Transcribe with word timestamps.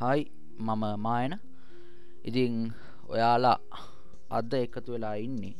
හයි 0.00 0.20
මම 0.58 0.84
මායන. 0.98 1.34
ඉතිං 2.24 2.72
ඔයාලා 3.04 3.58
අද 4.30 4.52
එකතු 4.54 4.92
වෙලා 4.92 5.16
ඉන්නේ. 5.16 5.56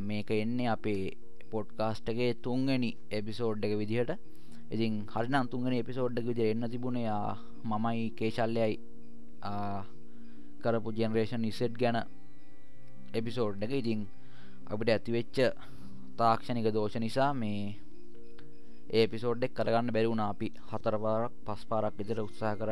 මේක 0.00 0.30
එන්නේ 0.32 0.68
අපේ 0.68 1.16
පොඩ්කාස්ටගේ 1.50 2.34
තුන්ගනි 2.36 2.90
එපිසෝඩ් 3.10 3.64
එක 3.64 3.74
විදිහට. 3.74 4.12
ඉතින් 4.70 4.92
හරිනම් 5.06 5.48
තුන්ගෙන 5.48 5.74
එපිසෝඩ්ඩක 5.74 6.26
විදිර 6.26 6.46
එන්න 6.46 6.70
තිබුණේ 6.70 7.10
මමයි 7.64 8.10
කේශල්ලයයි 8.12 8.78
කරපු 10.62 10.90
ජෙනරේෂන් 10.92 11.44
ඉසෙට් 11.44 11.74
ගැන 11.74 11.98
එපිසෝඩ් 13.12 13.62
එක. 13.62 13.72
ඉතිං 13.72 14.06
අපිට 14.66 14.90
ඇතිවෙච්ච 14.90 15.36
තාක්ෂණික 16.16 16.70
දෝෂ 16.72 16.96
නිසා 16.96 17.32
මේ 17.34 17.85
ඒ 18.88 19.06
පිසෝඩ්ඩෙක් 19.06 19.52
කරගන්න 19.52 19.90
බැරිවුණ 19.90 20.22
අපි 20.22 20.48
හතර 20.62 20.94
පාරක් 20.96 21.32
පස් 21.44 21.62
පාරක් 21.64 21.94
විතර 21.94 22.18
උත්සාහ 22.20 22.54
කර. 22.54 22.70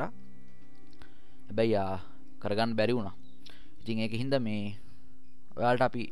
හැබැයියා 1.46 1.98
කරගන්න 2.40 2.72
බැරි 2.72 2.92
වුණ. 2.92 3.10
ඉතින් 3.80 3.98
ඒක 3.98 4.14
හින්ද 4.14 4.34
මේ 4.38 4.76
ඔයාල්ට 5.56 5.82
අපි 5.82 6.02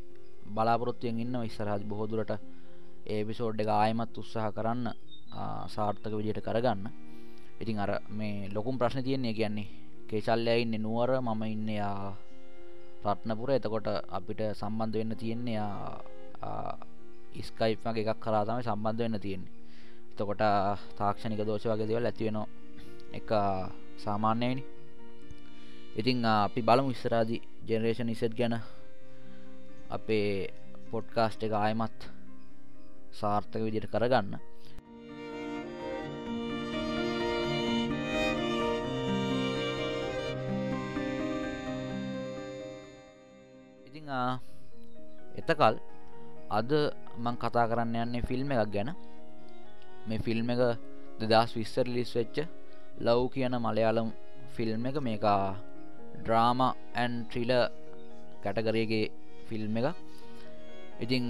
බලාපොරොත්තුවෙන් 0.47 1.19
ඉන්න 1.19 1.37
ඉස්සරහත් 1.43 1.85
බොහෝදුරට 1.85 2.33
ඒපිසෝඩ් 3.07 3.61
එක 3.61 3.71
ආයමත් 3.71 4.19
උත්සාහ 4.19 4.51
කරන්න 4.51 4.91
සාර්ථක 5.69 6.13
විදියට 6.13 6.43
කරගන්න. 6.43 6.91
ඉතින් 7.61 7.79
අර 7.79 7.93
මේ 8.11 8.51
ලොකුම් 8.51 8.79
ප්‍රශ්න 8.79 9.03
තියෙන්නේ 9.03 9.35
කියන්නේ 9.35 9.71
කේශල්ලය 10.09 10.55
ඉන්න 10.59 10.75
නුවර 10.79 11.11
මම 11.21 11.43
ඉන්න 11.47 11.69
යා 11.71 12.17
රත්නපුර. 13.05 13.51
එතකොට 13.51 13.87
අපිට 14.09 14.41
සම්බන්ධ 14.53 14.95
වෙන්න 14.95 15.17
තියෙන්නේ 15.17 15.63
ඉස්කයිප් 17.33 17.81
වගේ 17.81 18.05
එකක් 18.05 18.21
කරා 18.21 18.45
තමයි 18.45 18.63
සම්බන්ධ 18.63 19.01
වෙන්න 19.01 19.21
තියෙන්නේ. 19.21 19.62
එතකොට 20.13 20.45
තාක්ෂණික 20.99 21.41
දෝෂ 21.49 21.65
වගේ 21.65 21.89
දෙවල් 21.89 22.07
ඇතිවෙන 22.07 22.39
එක 23.13 23.29
සාමාන්‍යයනි. 24.05 24.63
ඉතිං 25.97 26.25
අපි 26.25 26.61
බලමු 26.63 26.91
ඉස්සරාදි 26.93 27.37
ජෙනරේෂන් 27.69 28.13
ඉසට් 28.13 28.35
ගැන. 28.37 28.55
අපේ 29.91 30.53
පොඩ්කාස්ට් 30.91 31.41
එක 31.43 31.53
ආයමත් 31.53 31.99
සාර්ථක 33.13 33.63
විදිට 33.65 33.89
කරගන්න. 33.93 34.37
ඉතිං 43.89 44.13
එතකල් 45.41 45.77
අද 46.51 46.71
මං 47.17 47.37
කතා 47.41 47.69
කරන්න 47.71 47.97
යන්නේ 48.05 48.29
ෆිල්ම් 48.29 48.53
එකක් 48.53 48.73
ගැන. 48.77 48.93
මේ 50.07 50.19
ෆිල්ම් 50.21 50.49
එක 50.51 50.61
දෙදස් 51.23 51.51
විස්සර 51.55 51.87
ලිස් 51.89 52.11
වෙච්ච 52.13 52.37
ලව් 53.01 53.21
කියන 53.31 53.55
මලයාලම් 53.57 54.09
ෆිල්ම් 54.55 54.87
එක 54.87 54.97
මේකා 55.01 55.57
ඩ්‍රාම 56.17 56.61
ඇන් 56.95 57.13
ට්‍රිල 57.25 57.53
කැටගරයගේ 58.43 59.05
ෆිල්ම් 59.49 59.77
එක 59.81 59.87
ඉතිං 61.01 61.25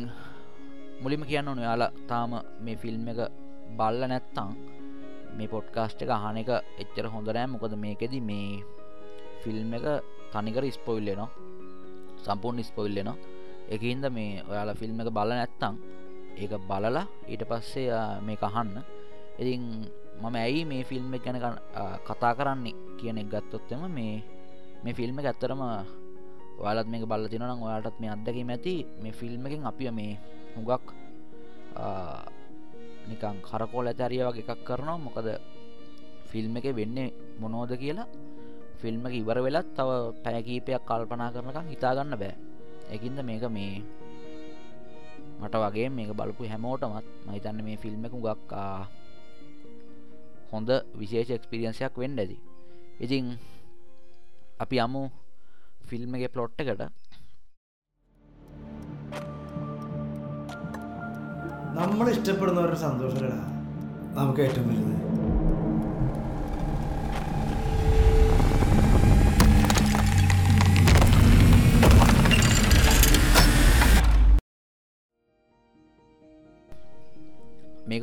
මුලිම 1.03 1.23
කියන්න 1.25 1.49
ඕන 1.49 1.61
යාලා 1.61 1.93
තාම 2.07 2.33
මේ 2.61 2.77
ෆිල්ම් 2.77 3.05
එක 3.09 3.21
බල්ල 3.73 4.03
නැත්තං 4.05 4.51
මේ 5.37 5.49
පොඩ්කාස්ට් 5.49 6.03
එක 6.05 6.11
අහන 6.11 6.37
එක 6.37 6.51
එච්චර 6.83 7.07
හොඳරෑ 7.09 7.47
මොකද 7.49 7.75
මේකෙද 7.77 8.15
මේ 8.23 8.63
ෆිල්ම් 9.43 9.71
එක 9.75 9.87
තනිකර 10.33 10.65
ස්පොයිල්ලනවා 10.71 11.31
සම්පූර්ණ 12.25 12.65
ස්පොයිල්ලනවා 12.65 13.17
එකහින්ද 13.69 14.05
මේ 14.11 14.43
ඔයාලා 14.43 14.77
ෆිල්ම් 14.77 15.01
එක 15.01 15.11
බල 15.11 15.31
නැත්තං 15.33 15.75
ඒක 16.37 16.53
බලලා 16.69 17.05
ඊට 17.29 17.43
පස්සේ 17.51 17.91
මේ 18.27 18.39
අහන්න. 18.49 18.77
ඉතින් 19.41 19.63
මම 20.23 20.35
ඇයි 20.37 20.65
මේ 20.71 20.85
ෆිල්ම් 20.91 21.11
ගැන 21.25 21.59
කතා 22.07 22.33
කරන්නේ 22.39 22.75
කියන 22.99 23.19
එක 23.19 23.29
ගත්තොත්තම 23.33 23.83
මේ 23.99 24.23
මේ 24.85 24.95
ෆිල්ම් 24.99 25.19
ඇත්තරම 25.19 25.63
ඔයාලත් 26.61 26.89
මේක 26.93 27.05
බල්ල 27.11 27.27
තිනනම් 27.33 27.63
ඔයාටත් 27.67 28.01
මේ 28.01 28.11
අදකීම 28.15 28.51
ඇති. 28.55 28.75
මේ 29.03 29.13
ෆිල්ම් 29.21 29.47
එකින් 29.47 29.67
අපිය 29.71 29.91
මේ 29.91 30.19
හුගක් 30.57 30.87
නිකං 33.09 33.37
කරකෝල 33.47 33.87
ඇතැරිය 33.91 34.23
වගේ 34.29 34.45
එකක් 34.45 34.63
කරනවා. 34.69 34.99
මොකද 35.07 35.29
ෆිල්ම් 36.31 36.57
එක 36.59 36.67
වෙන්නේ 36.81 37.15
මොනෝද 37.41 37.73
කියලා 37.83 38.09
ෆිල්ම් 38.81 39.03
එක 39.07 39.15
ඉවර 39.21 39.39
වෙලත් 39.47 39.69
තව 39.77 39.91
පැයකීපයක් 40.25 40.83
කල්පනා 40.89 41.33
කරනකම් 41.35 41.67
හිතාගන්න 41.73 42.15
බෑ. 42.23 42.35
එකින්ද 42.95 43.19
මේක 43.29 43.45
මේ 43.57 43.83
මට 45.42 45.56
වගේ 45.64 45.90
මේක 45.92 46.12
බලපු 46.14 46.44
හැමෝටමත් 46.46 47.08
මහිතන්න 47.26 47.60
මේ 47.64 47.78
ෆිල්ම් 47.78 48.06
එක 48.06 48.16
ගක්කා 48.18 48.88
හොඳ 50.52 50.70
විශේෂ 50.96 51.32
එක්ස්පිරියන්සයක් 51.32 51.94
වෙන්න 51.98 52.18
ඇති 52.18 52.38
ඉතිං 53.00 53.26
අපි 54.60 54.78
අමු 54.80 55.04
ෆිල්ම් 55.86 56.16
එක 56.16 56.32
පලොට්ට 56.34 56.62
එකට 56.64 56.84
നമ്മൾ 61.78 62.08
ഇഷ്ടപ്പെടുന്നവരുടെ 62.10 62.80
സന്തോഷമല്ലടാ 62.80 63.42
നമുക്ക് 64.16 64.42
ഏറ്റവും 64.42 64.70
വലുത് 64.70 65.11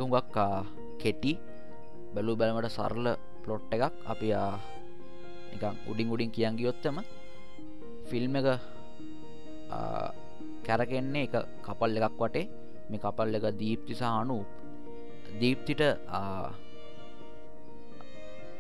මේක 0.10 0.26
උගක් 0.26 0.38
කෙටි. 1.02 1.34
බැලු 2.14 2.34
බැලමට 2.40 2.70
සරල 2.78 3.08
පලොට් 3.44 3.64
එකක්. 3.76 3.94
අපි 4.12 4.28
නිකං 5.52 5.76
උඩින් 5.90 6.08
උඩින් 6.14 6.32
කියන් 6.36 6.54
ගියොත්තම 6.60 6.98
ෆිල්ම් 8.10 8.36
එක 8.40 8.48
කැරකෙන්නේ 10.66 11.24
එක 11.28 11.36
කපල් 11.66 11.98
එකක් 11.98 12.18
වටේ. 12.22 12.46
මේ 12.90 13.02
කපල් 13.04 13.36
එක 13.38 13.46
දීප්තිසා 13.62 14.14
අනු 14.22 14.38
දීප්තිට 15.40 15.82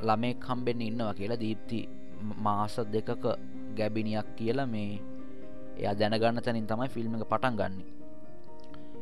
ළමේ 0.07 0.39
කම්බෙන් 0.45 0.81
ඉන්නවා 0.87 1.17
කියලා 1.19 1.41
දීප්ති 1.45 1.79
මාස 2.45 2.75
දෙකක 2.93 3.25
ගැබිනියක් 3.77 4.27
කියලා 4.37 4.69
මේ 4.73 5.01
එයා 5.79 5.97
දැනගන්න 5.99 6.41
තැනින් 6.45 6.67
තමයි 6.69 6.89
ෆිල්ම් 6.95 7.15
එක 7.15 7.25
පටන් 7.31 7.55
ගන්න. 7.59 7.75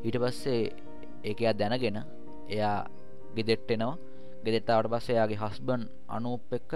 ඊට 0.06 0.18
පස්සේ 0.24 0.62
ඒක 1.30 1.40
දැනගෙන 1.60 1.98
එයා 2.48 2.80
ගෙදෙට්ටෙනවා 3.36 3.98
ගෙදෙට්ටාවට 4.44 4.92
පස්සේ 4.92 5.16
එයාගේ 5.16 5.40
හස්බන් 5.40 5.82
අනූප් 6.10 6.54
එක්ක 6.54 6.72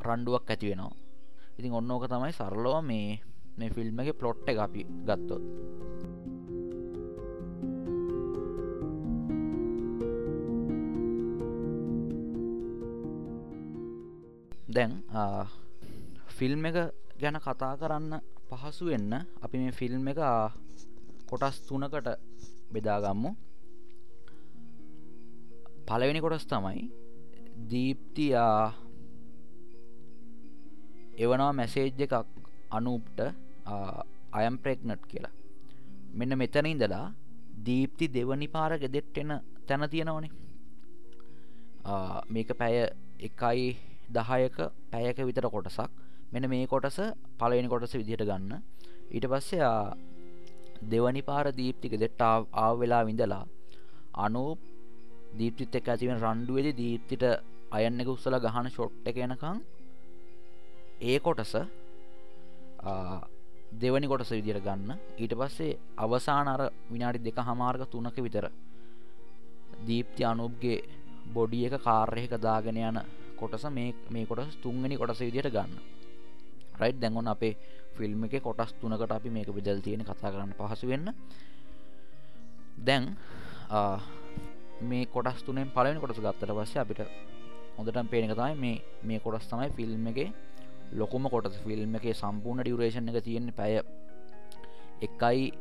රණ්ඩුවක් 0.00 0.50
ඇති 0.50 0.70
වෙනවා. 0.70 0.94
ඉතින් 1.58 1.72
ඔන්න 1.72 1.90
ඕක 1.90 2.04
තමයි 2.06 2.32
සරලෝ 2.32 2.78
මේ 2.82 3.20
මේ 3.58 3.70
ෆිල්ම් 3.70 4.00
එක 4.00 4.18
පලොට් 4.18 4.48
එක 4.48 4.58
අපි 4.58 4.82
ගත්තොත්. 5.06 5.44
දැන් 14.70 14.92
ෆිල්ම් 16.30 16.64
එක 16.64 16.76
ගැන 17.20 17.36
කතා 17.38 17.74
කරන්න 17.76 18.12
පහසු 18.48 18.84
වෙන්න 18.86 19.12
අපි 19.42 19.56
මේ 19.58 19.72
ෆිල්ම් 19.72 20.08
එක 20.08 20.20
කොටස් 21.28 21.56
තුනකට 21.62 22.08
බෙදාගම්මු. 22.72 23.30
පලවෙනි 25.90 26.20
කොටස් 26.22 26.44
තමයි 26.46 26.82
දීප්තියා 27.70 28.66
එවනවා 31.16 31.52
මැසේජ් 31.52 31.88
එකක් 32.06 32.14
අනුප්ට 32.70 33.18
අයම් 34.32 34.58
ප්‍රෙක්නට් 34.58 35.02
කියලා. 35.10 35.32
මෙන්න 36.12 36.38
මෙතන 36.38 36.66
ඉඳලා 36.66 37.06
දීප්ති 37.66 38.06
දෙවනි 38.08 38.48
පාර 38.48 38.72
ගෙදෙට්ටෙන 38.78 39.32
තැන 39.66 39.88
තියෙනවනේ. 39.90 40.30
මේක 42.28 42.50
පැය 42.60 42.76
එකයි 43.20 43.66
දහයක 44.10 44.56
පැයක 44.92 45.18
විතර 45.28 45.46
කොටසක්. 45.48 45.90
මෙන 46.32 46.48
මේ 46.48 46.66
කොටස 46.66 47.00
පලවෙනි 47.38 47.68
කොටස 47.68 47.94
විදිහට 47.94 48.24
ගන්න. 48.24 48.62
ඊට 49.10 49.26
පස්සේ 49.26 49.74
දෙවනි 50.90 51.22
පාර 51.22 51.46
දීප්තික 51.52 51.98
දෙට්ට 51.98 52.22
ආව 52.22 52.74
වෙලා 52.78 53.04
විඳලා 53.04 53.44
අනු 54.16 54.44
දීප්තිත් 55.32 55.74
එක් 55.74 55.88
ඇතිවෙන 55.88 56.18
රණ්ඩුවේද 56.18 56.76
දීප්තිට 56.76 57.24
අයන්න 57.70 58.00
එක 58.00 58.08
උත්සල 58.08 58.36
ගහන 58.36 58.68
ෂොට්ට 58.68 59.06
එකනකං 59.06 59.60
ඒ 61.02 61.18
කොටස 61.20 61.54
දෙවනි 63.72 64.06
කොටස 64.06 64.30
විදිර 64.30 64.58
ගන්න. 64.60 64.98
ඊට 65.16 65.34
පස්සේ 65.34 65.78
අවසාන 65.96 66.48
අර 66.48 66.62
විනාඩි 66.90 67.20
දෙක 67.20 67.38
හමාර්ග 67.40 67.82
තුනක 67.86 68.16
විතර 68.18 68.50
දීප්ති 69.86 70.22
අනුප්ගේ 70.24 70.82
බොඩිය 71.26 71.66
එක 71.66 71.76
කාර්යක 71.80 72.32
දාගෙන 72.38 72.76
යන 72.78 73.00
කොටස 73.36 73.64
මේ 73.70 73.94
මේ 74.10 74.26
කොටස් 74.26 74.56
තුන්ගනි 74.58 74.96
කොටස 74.96 75.20
විදියට 75.20 75.50
ගන්න. 75.50 75.72
රයි් 76.74 76.92
දැන්ගොන් 76.94 77.28
අපේ 77.28 77.56
ෆිල්ම් 77.96 78.24
එක 78.24 78.42
කොටස් 78.42 78.74
තුනකට 78.74 79.10
අපි 79.10 79.30
මේක 79.30 79.48
විදල් 79.48 79.80
තියෙන 79.80 80.02
කතා 80.02 80.32
කරන්න 80.32 80.52
පහසු 80.52 80.86
වෙන්න. 80.86 81.14
දැන් 82.78 83.04
මේ 84.82 85.06
කොටස් 85.06 85.42
තුනෙන් 85.42 85.70
පලවෙනි 85.70 86.00
කොටස 86.00 86.18
ගත්තට 86.18 86.50
පස්ස 86.50 86.76
අපිට 86.76 87.00
හොඳටම් 87.76 88.08
පේනක 88.08 88.32
තමයි 88.32 88.54
මේ 88.56 88.76
මේ 89.02 89.20
කොටස් 89.20 89.46
තමයි 89.46 89.68
ෆිල්ම් 89.70 90.06
එක 90.08 90.18
ලොකුම 90.92 91.28
කොටස. 91.28 91.56
ෆිල්ම් 91.64 91.94
එක 91.96 92.06
සම්පූර්ණ 92.14 92.62
ඩියවරේෂන් 92.62 93.10
එක 93.10 93.24
තියෙන්නේ 93.24 93.52
පැය 93.52 93.80
එකයි 95.00 95.52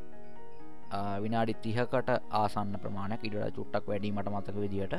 විනාඩි 1.24 1.54
තිහකට 1.64 2.10
ආසන්න 2.34 2.76
ප්‍රමාණයක්. 2.84 3.24
ඉඩට 3.24 3.56
චුට්ටක් 3.56 3.88
වැඩීමට 3.88 4.30
මතක 4.30 4.56
විදිට 4.58 4.96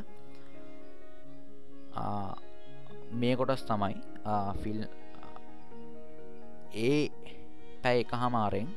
මේ 3.13 3.35
කොටස් 3.35 3.65
තමයි 3.65 3.95
ෆිල් 4.61 4.79
ඒ 6.75 7.09
පැය 7.83 7.97
එක 8.03 8.13
හමාරෙන් 8.15 8.69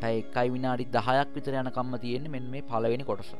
පැයි 0.00 0.22
එකයි 0.22 0.48
විනාඩි 0.54 0.84
දහයක් 0.96 1.34
විතර 1.34 1.56
යන 1.60 1.70
කම්ම 1.70 1.98
තියෙන්නේ 2.04 2.30
මෙන් 2.30 2.46
මේ 2.50 2.62
පලවෙනි 2.64 3.04
කොටස. 3.04 3.32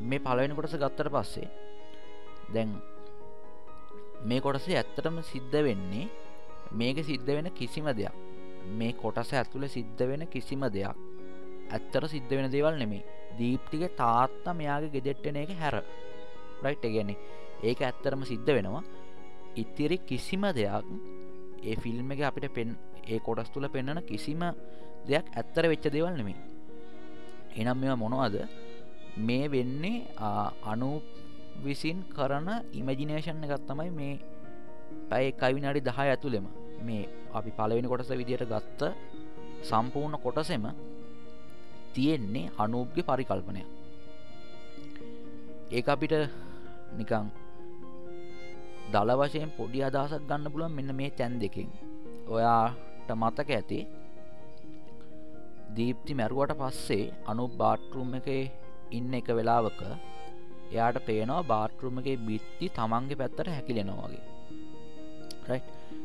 මේ 0.00 0.18
පලවෙනි 0.18 0.54
කොටස 0.54 0.76
ගත්තර 0.76 1.08
පස්සේ 1.08 1.48
දැන් 2.54 2.70
මේ 4.22 4.40
කොටසේ 4.40 4.76
ඇත්තටම 4.76 5.18
සිද්ධ 5.22 5.58
වෙන්නේ 5.66 6.06
මේක 6.72 6.98
සිද්ධ 7.04 7.26
වෙන 7.28 7.50
කිසිම 7.52 7.86
දෙයක්. 7.92 8.14
මේ 8.78 8.92
කොටස 8.92 9.32
ඇතුළ 9.32 9.68
සිද්ධ 9.68 10.02
වෙන 10.02 10.26
කිසිම 10.26 10.62
දෙයක් 10.68 10.96
ඇත්තර 11.70 12.08
සිද්ධ 12.08 12.30
වෙන 12.30 12.50
දේවල් 12.50 12.78
නෙමේ 12.78 13.04
දීප්ටික 13.38 13.96
තාත්තා 13.96 14.54
මෙයාගේ 14.54 14.94
ගෙදෙට්ටන 14.94 15.36
එක 15.36 15.52
හැර. 15.60 15.76
රයිට් 16.64 16.84
ගැන 16.94 17.10
ඒක 17.62 17.80
ඇත්තරම 17.80 18.24
සිද්ධ 18.24 18.50
වෙනවා. 18.56 18.84
ඉතිරි 19.56 19.98
කිසිම 19.98 20.42
දෙයක් 20.52 20.84
ඒ 21.62 21.76
ෆිල්ම් 21.76 22.12
එක 22.12 22.20
අපිට 22.20 22.52
පෙන් 22.54 22.76
ඒ 23.06 23.18
කොටස් 23.18 23.50
තුළ 23.50 23.68
පෙන්න්නන 23.68 24.04
කිසිම 24.04 24.42
දෙයක් 25.08 25.26
ඇත්තර 25.34 25.68
වෙච්ච 25.70 25.88
දේවල් 25.94 26.14
නෙමේ 26.16 26.36
එනම් 27.56 27.78
මෙ 27.80 27.94
මොනවද? 27.96 28.65
මේ 29.18 29.48
වෙන්නේ 29.48 30.06
අනු 30.64 30.90
විසින් 31.64 31.98
කරන 32.16 32.48
ඉමජිනේෂන් 32.72 33.44
එකත් 33.46 33.66
තමයි 33.68 33.90
මේ 33.90 34.14
පැයි 35.10 35.32
කවිනාඩි 35.32 35.80
දහ 35.80 36.00
ඇතුළෙම. 36.00 36.46
මේ 36.78 37.08
අපි 37.32 37.50
පලවෙනි 37.58 37.88
කොටස 37.88 38.12
විදියට 38.20 38.44
ගත්ත 38.52 38.82
සම්පූර්ණ 39.62 40.22
කොටසෙම 40.24 40.66
තියෙන්නේ 41.94 42.52
අනූප්ගේ 42.58 43.08
පරිකල්පනය. 43.08 43.62
ඒ 45.72 45.82
අපිට 45.86 46.14
නිකං 46.98 47.26
දල 48.92 49.10
වශයෙන් 49.20 49.50
පොඩි 49.58 49.80
අදහසක් 49.82 50.26
ගන්න 50.28 50.52
පුළුවන් 50.52 50.76
මෙන්න 50.78 50.96
මේ 51.00 51.10
තැන් 51.10 51.40
දෙකින්. 51.40 51.70
ඔයාට 52.28 53.08
මතක 53.14 53.50
ඇති 53.50 53.80
දීප්ති 55.76 56.12
මැරුවට 56.14 56.52
පස්සේ 56.60 57.12
අනු 57.30 57.44
බාටරුම් 57.60 58.12
එක 58.18 58.28
ඉන්න 58.90 59.14
එක 59.14 59.28
වෙලාවක 59.30 59.80
එයාට 60.70 60.98
පේනවා 61.04 61.42
බාටරුම 61.44 61.98
එක 62.00 62.08
බිත්ති 62.20 62.66
තමන්ගේ 62.70 63.16
පැත්තට 63.16 63.48
හැකිලෙනවාගේ 63.48 64.24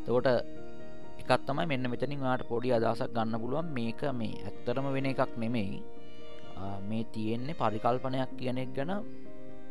තකොට 0.03 0.27
එකත් 1.21 1.43
තමයි 1.45 1.65
මෙන්න 1.65 1.85
මෙතනින් 1.85 2.21
වාට 2.21 2.43
පොඩි 2.43 2.69
අදසක් 2.71 3.09
ගන්න 3.09 3.41
පුළුවන්. 3.41 3.67
මේක 3.69 4.01
මේ 4.13 4.39
ඇත්තරම 4.41 4.85
වෙන 4.87 5.05
එකක් 5.05 5.33
නෙමෙයි. 5.37 5.81
මේ 6.81 7.03
තියෙන්නේ 7.05 7.55
පරිකල්පනයක් 7.55 8.31
කියනෙක් 8.37 8.71
ගැන 8.75 8.91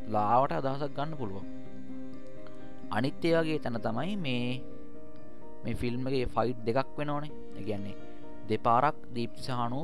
ලාවට 0.09 0.53
අදහසක් 0.53 0.95
ගන්න 0.97 1.17
පුළුවන්. 1.17 1.47
අනිත්‍ය 2.91 3.29
වගේ 3.33 3.59
තැන 3.59 3.79
තමයි 3.79 4.17
මේ 4.19 4.47
මේ 5.65 5.75
ෆිල්ම්ගේ 5.75 6.27
ෆයිට් 6.27 6.59
දෙකක් 6.67 6.91
වෙනෝනේ 6.97 7.33
ගැන්නේ 7.61 7.97
දෙපාරක් 8.49 8.97
දීප්තිසානු 9.15 9.81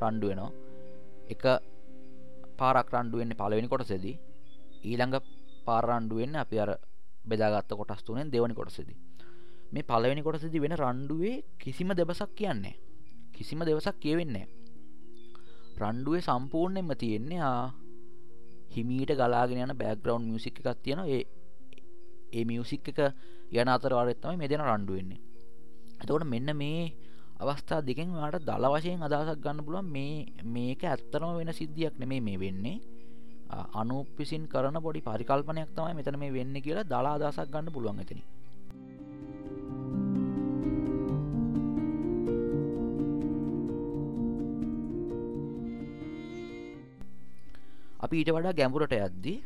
රණ්ඩු 0.00 0.26
වෙනවා. 0.28 0.52
එක 1.28 1.44
පාරක් 2.56 2.88
රණ්ඩුවෙන්නේ 2.90 3.36
පලවෙනි 3.36 3.68
කොටසෙදී. 3.68 4.16
ඊළඟ 4.84 5.16
පාරණ්ඩුවෙන් 5.64 6.36
අපි 6.36 6.56
අර 6.58 6.70
බෙදාගත්ත 7.24 7.70
කොටස් 7.72 8.02
තුනෙන් 8.02 8.28
දෙවනි 8.28 8.54
කොටසෙදී. 8.54 8.98
මේ 9.72 9.82
පලවෙනි 9.84 10.22
කොටසදි 10.22 10.58
වෙන 10.58 10.74
රණ්ඩුවේ 10.74 11.42
කිසිම 11.58 11.90
දෙබසක් 11.90 12.30
කියන්නේ 12.34 12.76
කිසිම 13.32 13.60
දෙවසක් 13.60 13.96
කියවෙන්නේ 13.98 14.46
රණ්ඩුවේ 15.76 16.22
සම්පූර්ණයෙන්ම 16.22 16.90
තියෙන්නේ 16.94 17.40
ආ 17.42 17.74
හිමීට 18.70 19.12
ගලාගෙන 19.12 19.60
යන 19.60 19.74
බෑග්‍රවන්් 19.74 20.24
මියසික් 20.26 20.60
එකක් 20.60 20.78
තියෙන 20.78 21.02
ඒ 21.06 21.22
ඒ 22.32 22.44
මියසික් 22.44 22.88
එක 22.88 23.00
යන 23.52 23.68
අතර 23.68 23.92
වාරත්තමයි 23.92 24.36
මෙදෙන 24.36 24.62
රණ්ඩුවෙන්නේ 24.62 25.20
ඇතකොට 25.98 26.24
මෙන්න 26.24 26.50
මේ 26.54 26.92
අවස්ථා 27.36 27.80
දෙකෙන් 27.82 28.10
වාට 28.12 28.42
දල 28.42 28.64
වශයෙන් 28.72 29.02
අදසක් 29.02 29.38
ගන්න 29.38 29.64
පුළුවන්. 29.64 29.86
මේ 29.86 30.26
මේක 30.46 30.80
ඇත්තරම 30.84 31.30
වෙන 31.34 31.52
සිද්ධියක් 31.52 31.94
නෙමේ 31.96 32.20
මේ 32.20 32.38
වෙන්නේ. 32.38 32.78
අනුපිසින් 33.48 34.46
කරන 34.46 34.76
පොඩි 34.76 35.00
පරිකල්පනයක් 35.00 35.70
තමයි 35.70 35.94
මෙතන 35.94 36.18
මේ 36.18 36.32
වෙන්න 36.32 36.56
කියලා 36.58 36.84
දලා 36.84 37.14
අදසක් 37.16 37.48
ගන්න 37.48 37.72
පුළුවන් 37.72 38.00
එතනි 38.00 38.22
අපි 47.98 48.14
ඊට 48.16 48.30
වඩා 48.30 48.52
ගැඹුරට 48.52 48.94
යද්දී 48.98 49.38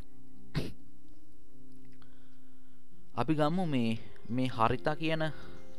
අපි 3.14 3.32
ගම්මු 3.34 3.64
මේ 3.66 3.92
මේ 4.30 4.48
හරිතා 4.48 4.96
කියන 4.96 5.22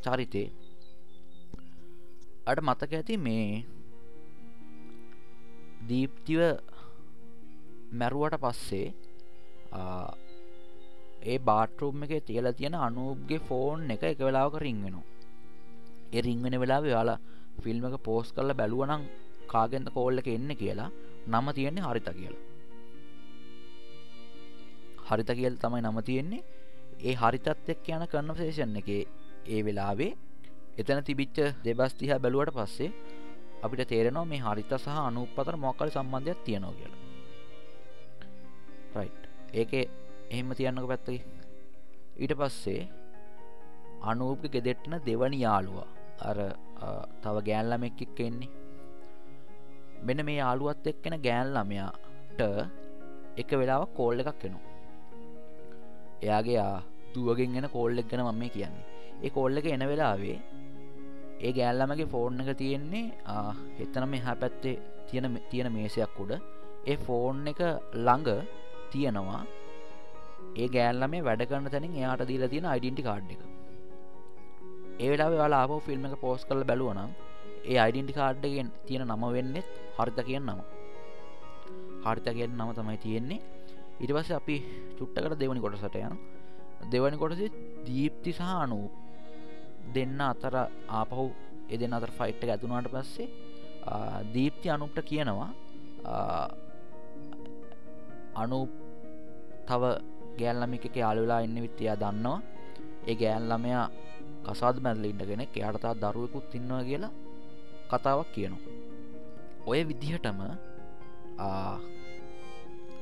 චරිතේ 0.03 0.47
අට 2.51 2.61
මතක 2.61 2.91
ඇති 2.93 3.17
මේ 3.19 3.47
දීප්තිව 5.87 6.41
මැරුවට 7.93 8.41
පස්සේ 8.43 8.87
ඒ 11.23 11.37
බාටරුම් 11.41 12.03
එක 12.05 12.13
තියල 12.27 12.47
තියෙන 12.53 12.75
අනුගේ 12.81 13.45
ෆෝන් 13.47 13.89
එක 13.89 14.03
එක 14.05 14.21
වෙලාවක 14.21 14.57
රිංවෙනවා 14.59 15.09
ඒ 16.13 16.21
රිංවෙන 16.21 16.55
වෙලා 16.59 16.81
යාලා 16.87 17.19
ෆිල්ම් 17.59 17.83
එක 17.87 17.95
පෝස් 18.03 18.27
කරල 18.31 18.51
බැලුවනම් 18.53 19.03
කාගෙන්ද 19.47 19.87
කෝල්ල 19.89 20.21
එක 20.21 20.27
එන්න 20.29 20.51
කියලා 20.55 20.89
නම 21.27 21.47
තියෙන්නේ 21.53 21.83
හරිත 21.83 22.09
කියලා. 22.11 22.41
හරිත 25.07 25.31
කියල් 25.31 25.55
තමයි 25.57 25.81
නම 25.81 25.99
තියෙන්නේ. 26.01 26.43
ඒ 27.01 27.15
හරිතත් 27.15 27.47
එක් 27.67 27.87
යන 27.89 28.05
කරන්න 28.05 28.37
ශේෂන් 28.39 28.77
එක 28.81 28.89
ඒ 29.47 29.61
වෙලාවේ 29.63 30.11
එතන 30.79 30.99
තිබිච්ච 31.07 31.37
දෙබස් 31.65 31.93
තිහ 31.99 32.11
බැලුවට 32.23 32.55
පස්සේ 32.57 32.89
අපිට 33.63 33.81
තේරෙනවා 33.91 34.29
මේ 34.31 34.43
හරිත 34.45 34.71
සහ 34.77 34.87
අනුපතර 35.09 35.55
මොකල් 35.65 35.89
සම්බන්ධයක් 35.95 36.39
තියෙනවා 36.45 36.77
කියලා. 36.79 36.99
ඒක 39.53 39.71
එහෙම 40.33 40.49
තියන්නක 40.59 40.87
පැත්තයි 40.91 41.19
ඊට 42.21 42.33
පස්සේ 42.39 42.81
අනූප 44.09 44.41
ගෙදෙට්න 44.53 44.93
දෙවනි 45.07 45.37
යාළුවා. 45.45 45.89
අර 46.27 46.37
තව 47.23 47.35
ගෑන්ලම 47.47 47.83
එක් 47.89 47.99
එක්ක 48.05 48.19
එන්නේ. 48.27 48.49
මෙන 50.05 50.19
මේ 50.27 50.39
යාළුවත් 50.41 50.85
එක්කෙන 50.91 51.15
ගෑන්ලමයාට 51.27 52.41
එක 53.41 53.49
වෙලාව 53.59 53.83
කෝල්ල 53.97 54.19
එකක් 54.23 54.41
එනවා. 54.47 54.69
එයාගේ 56.25 56.65
දුවගෙන් 57.13 57.55
එෙන 57.57 57.67
කෝල්ලෙක් 57.75 58.07
ගැන 58.09 58.23
මම 58.25 58.43
කියන්නේ. 58.55 58.85
ඒ 59.23 59.29
කෝල්ල 59.35 59.57
එක 59.59 59.67
එන 59.75 59.83
වෙලාවේ 59.91 60.37
ඒ 61.41 61.51
ගෑල්ලමගේ 61.51 62.07
ෆෝර්න් 62.07 62.41
එක 62.43 62.51
තියෙන්නේ 62.57 63.05
එතන 63.83 64.05
මෙහා 64.09 64.35
පැත්තේ 64.35 64.75
තියෙන 65.09 65.39
තියෙන 65.49 65.69
මේසයක් 65.71 66.19
උඩ. 66.23 66.33
ඒ 66.83 66.97
ෆෝන් 66.97 67.47
එක 67.51 67.61
ළඟ 67.97 68.29
තියෙනවා 68.91 69.41
ඒ 70.55 70.67
ගෑල්ලම 70.67 71.15
වැඩ 71.21 71.43
කරන්න 71.49 71.71
තැනින් 71.73 71.97
එයාට 71.99 72.23
දීලා 72.29 72.51
තියෙන 72.53 72.65
අයිඩන්ටි 72.65 73.07
කාඩ් 73.07 73.31
එක. 73.35 73.41
ඒ 74.99 75.09
වෙලා 75.11 75.29
යාලා 75.33 75.61
ආපෝ 75.63 75.79
ෆිල්ම් 75.79 76.05
එක 76.07 76.15
පෝස් 76.19 76.45
කල 76.45 76.63
බැලුවනම් 76.63 77.11
ඒ 77.63 77.77
අයිඩන්ටි 77.77 78.13
කාඩ්ඩගෙන් 78.13 78.69
තියෙන 78.85 79.07
නම 79.07 79.25
වෙන්නෙත් 79.29 79.67
හරිත 79.97 80.19
කියන්න 80.27 80.47
නම. 80.47 80.61
හරිත 82.05 82.27
කියෙන් 82.29 82.57
නම 82.57 82.71
තමයි 82.77 82.97
තියෙන්නේ. 82.97 83.41
ඉට 83.99 84.11
පස්ස 84.11 84.31
අපි 84.33 84.55
චුට්ටකට 84.97 85.39
දෙවනි 85.39 85.59
කොටසටයන් 85.59 86.17
දෙවනි 86.91 87.17
කොටසේ 87.17 87.49
දීප්ති 87.85 88.31
සහ 88.31 88.51
අනූ 88.55 88.85
දෙන්න 89.95 90.19
අතර 90.21 90.55
ආපහු 90.91 91.25
එදෙන 91.69 91.93
අතර 91.93 92.11
ෆයිට් 92.11 92.43
ඇතුනාට 92.45 92.87
පස්සේ 92.87 93.27
දීප්ති 94.33 94.67
අනුප්ට 94.69 94.99
කියනවා 95.03 95.49
අනු 98.35 98.59
තව 99.67 99.83
ගෑල්ලමික 100.39 100.85
යාලුලා 100.95 101.41
එන්න 101.41 101.57
විත්තියා 101.61 101.97
දන්නවා. 101.97 102.39
ඒ 103.07 103.15
ගෑල්ලමයා 103.15 103.85
කසාද 104.45 104.77
මැල්ල 104.79 105.05
ඉන්නගෙන 105.05 105.43
එයාටතා 105.45 105.93
දරුවකුත් 106.03 106.55
ඉන්නවා 106.55 106.83
කියලා 106.83 107.13
කතාවක් 107.91 108.29
කියනවා. 108.35 108.63
ඔය 109.65 109.79
විදිහටම 109.89 110.39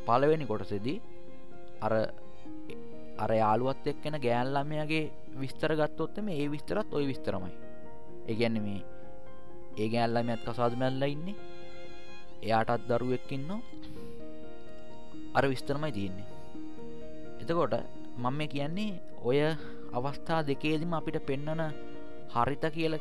පලවෙනි 0.08 0.46
කොටසෙදී 0.46 0.98
අර 1.82 1.94
අර 3.24 3.32
යාළුවත් 3.34 3.88
එක්කෙන 3.92 4.16
ගෑල්ලමයගේ 4.26 5.04
විස්තර 5.42 5.72
ගත්තොත්තම 5.80 6.28
ඒ 6.30 6.48
විස්තරත් 6.54 6.94
ඔය 6.94 7.06
විස්තරමයි. 7.12 7.54
ඒගැන්න 8.30 8.58
මේ 8.66 8.82
ඒ 9.78 9.88
ගෑල්ලම 9.94 10.30
ඇත් 10.34 10.44
කසාද 10.48 10.74
මැල්ල 10.82 11.04
ඉන්නේ. 11.14 11.36
එයාටත් 12.44 12.88
දරුවෙක්කින්න 12.90 13.50
අර 15.38 15.46
විස්තරමයි 15.54 15.92
තියන්නේ. 15.92 16.28
එතකොට 17.42 17.74
මම 18.18 18.38
මේ 18.38 18.52
කියන්නේ 18.54 18.92
ඔය 19.24 19.40
අවස්ථා 19.94 20.42
දෙකේදම 20.50 20.94
අපිට 20.94 21.20
පෙන්නන 21.30 21.64
හරිත 22.36 22.64
කියල 22.76 22.96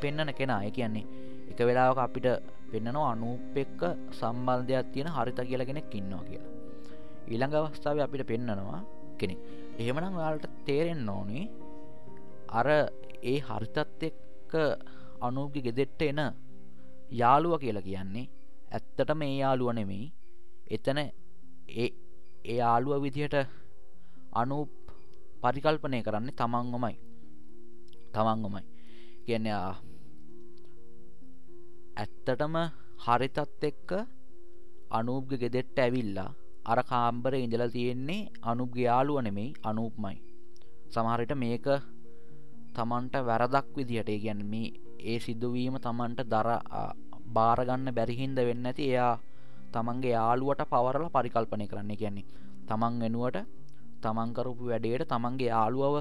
පෙන්නන 0.00 0.34
කෙනා. 0.38 0.60
එක 0.68 0.74
කියන්නේ 0.78 1.06
එක 1.50 1.58
වෙලාවක 1.68 1.98
අපිට 1.98 2.28
පෙන්නනවා 2.70 3.08
අනූප 3.12 3.56
එක්ක 3.56 3.80
සම්බන්ධයක් 4.18 4.92
තියෙන 4.92 5.14
හරිත 5.16 5.40
කියල 5.48 5.64
කෙනෙක් 5.64 5.94
ඉන්නවා 5.94 6.28
කියලා. 6.28 6.55
ඊළඟ 7.30 7.54
අවස්ථාව 7.58 7.98
අපිට 8.00 8.24
පෙන්නනවා 8.30 8.80
කෙනෙක්. 9.18 9.38
එහෙමනම් 9.80 10.16
යාලට 10.22 10.46
තේරෙන්න 10.66 11.08
ඕනේ 11.08 11.44
අර 12.58 12.68
ඒ 13.22 13.38
හරිතත් 13.48 13.78
එක්ක 14.08 14.52
අනූප්ගි 15.26 15.60
ගෙදෙට්ට 15.66 16.02
එන 16.02 16.20
යාළුව 17.20 17.54
කියලා 17.62 17.86
කියන්නේ 17.88 18.26
ඇත්තට 18.70 19.10
මේ 19.20 19.34
යාළුව 19.42 19.70
නෙමෙයි. 19.78 20.06
එතන 20.70 20.98
ඒ 20.98 21.88
යාළුව 22.54 23.02
විදිහට 23.04 23.36
අනූප් 24.32 24.70
පරිකල්පනය 25.42 25.98
කරන්නේ 26.06 26.38
තමන්ගොමයි. 26.40 26.96
තමන්ගොමයි. 28.14 28.62
කියන්න 29.26 29.46
ඇත්තටම 31.96 32.54
හරිතත් 33.04 33.38
එක්ක 33.70 33.90
අනූප්ග 34.90 35.30
ගෙදෙට්ට 35.42 35.78
ඇවිල්ලා 35.78 36.30
අර 36.66 36.78
කාම්බර 36.82 37.34
ඉඳල 37.36 37.64
තියෙන්නේ 37.70 38.28
අනුප්ගේ 38.42 38.86
යාළුව 38.86 39.18
නෙමෙයි 39.22 39.50
අනූප්මයි. 39.62 40.16
සමහරිට 40.88 41.34
මේක 41.36 41.66
තමන්ට 42.74 43.14
වැරදක් 43.22 43.66
විදිහට 43.76 44.10
ගැන 44.24 44.40
මේ 44.44 44.74
ඒ 45.02 45.18
සිදුවීම 45.18 45.76
තමන්ට 45.78 46.20
දර 46.26 46.48
බාරගන්න 47.36 47.88
බැරිහින්ද 47.90 48.38
වෙන්න 48.40 48.66
ඇති 48.66 48.84
එයා 48.90 49.12
තමන්ගේ 49.72 50.12
යාළුවට 50.12 50.62
පවරල 50.66 51.06
පරිකල්පනය 51.08 51.66
කරන්න. 51.66 51.92
කියන්නේ 51.94 52.26
තමන් 52.68 52.94
වෙනුවට 53.02 53.38
තමන්කරපු 54.02 54.64
වැඩේට 54.64 55.08
තමන්ගේ 55.08 55.50
යාළුවව 55.50 55.96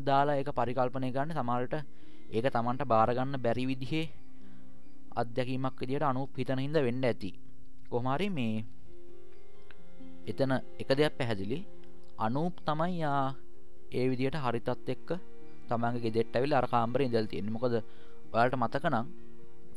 දාලා 0.00 0.40
එක 0.42 0.50
පරිකල්පනය 0.52 1.08
ගන්න 1.14 1.32
සමහරට 1.34 1.74
ඒක 2.30 2.46
තමන්ට 2.48 2.84
බාරගන්න 2.86 3.40
බැරි 3.44 3.64
විදිහේ 3.70 4.06
අත්දැකීමක් 5.14 5.80
විදියට 5.80 6.04
අනු 6.04 6.22
හිතන 6.36 6.60
හිද 6.60 6.76
වෙන්න 6.80 7.04
ඇති. 7.04 7.30
කොහමාරි 7.90 8.28
මේ 8.30 8.64
එතන 10.30 10.52
එක 10.78 10.90
දෙයක් 10.90 11.14
පැහැදිලි. 11.18 11.58
අනූප් 12.18 12.54
තමයි 12.66 12.98
යා 12.98 13.22
ඒ 13.90 14.06
විදියට 14.10 14.36
හරිතත් 14.36 14.68
එක්ක 14.88 15.08
තමන්ගේ 15.68 16.12
දෙෙට 16.12 16.36
ඇවිල් 16.36 16.54
අර 16.54 16.66
කාම්බර 16.66 17.00
ඉදල් 17.02 17.26
තියෙන 17.30 17.48
මොකද 17.48 17.74
ඔයාලට 18.32 18.56
මතකනම් 18.56 19.06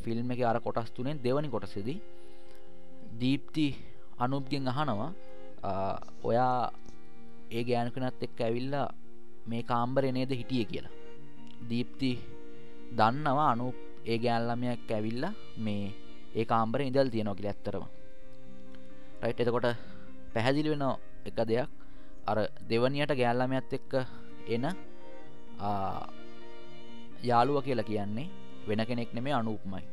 ෆිල්ම් 0.04 0.32
එක 0.34 0.42
අර 0.44 0.58
කොටස් 0.60 0.90
තුනෙන් 0.92 1.18
දෙවනි 1.20 1.50
කොටසෙදී 1.50 2.00
දීප්ති 3.20 3.68
අනුප්ගෙන් 4.18 4.68
අහනවා 4.68 5.12
ඔයා 6.24 6.58
ඒ 7.52 7.64
ගෑනකනත් 7.64 8.24
එක්ක 8.28 8.40
ඇවිල්ලා 8.42 8.88
මේ 9.48 9.64
කාම්බර 9.64 10.04
නේද 10.12 10.32
හිටිය 10.32 10.66
කියලා. 10.66 10.94
දීප්ති 11.70 12.12
දන්නවා 12.92 13.50
අනු 13.52 13.68
ඒ 14.06 14.18
ගෑල්ලමයක් 14.18 14.92
ඇවිල්ලා 14.92 15.34
මේ 15.58 15.84
ඒ 16.36 16.46
කාම්බර 16.46 16.80
ඉදල් 16.82 17.10
තියෙනවා 17.10 17.38
කියල 17.38 17.50
ඇත්තරම 17.50 17.86
රයිට් 19.22 19.44
එතකොට 19.44 19.68
පැහැදිලි 20.34 20.70
වෙන 20.74 20.84
එක 21.30 21.38
දෙයක්. 21.50 21.70
අර 22.30 22.38
දෙවනියට 22.70 23.12
ගෑල්ලමයත් 23.20 23.74
එක්ක 23.78 23.94
එන 24.56 24.66
යාළුව 27.30 27.64
කියලා 27.66 27.90
කියන්නේ 27.90 28.30
වෙන 28.68 28.82
කෙනෙක් 28.88 29.14
නෙමේ 29.14 29.36
අනුපමයි. 29.40 29.84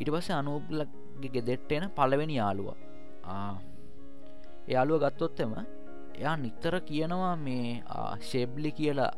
ඉට 0.00 0.10
පස්ස 0.12 0.30
අනුපලගේ 0.40 1.32
ගෙදෙට්ට 1.34 1.72
එන 1.76 1.84
පලවෙනි 1.98 2.40
යාළුව. 2.40 2.68
යාළුව 4.74 5.02
ගත්තොත්තම 5.04 5.52
එයා 6.18 6.36
නිතර 6.44 6.74
කියනවා 6.88 7.36
මේ 7.46 7.82
ශෙබ්ලි 8.28 8.70
කියලා 8.78 9.12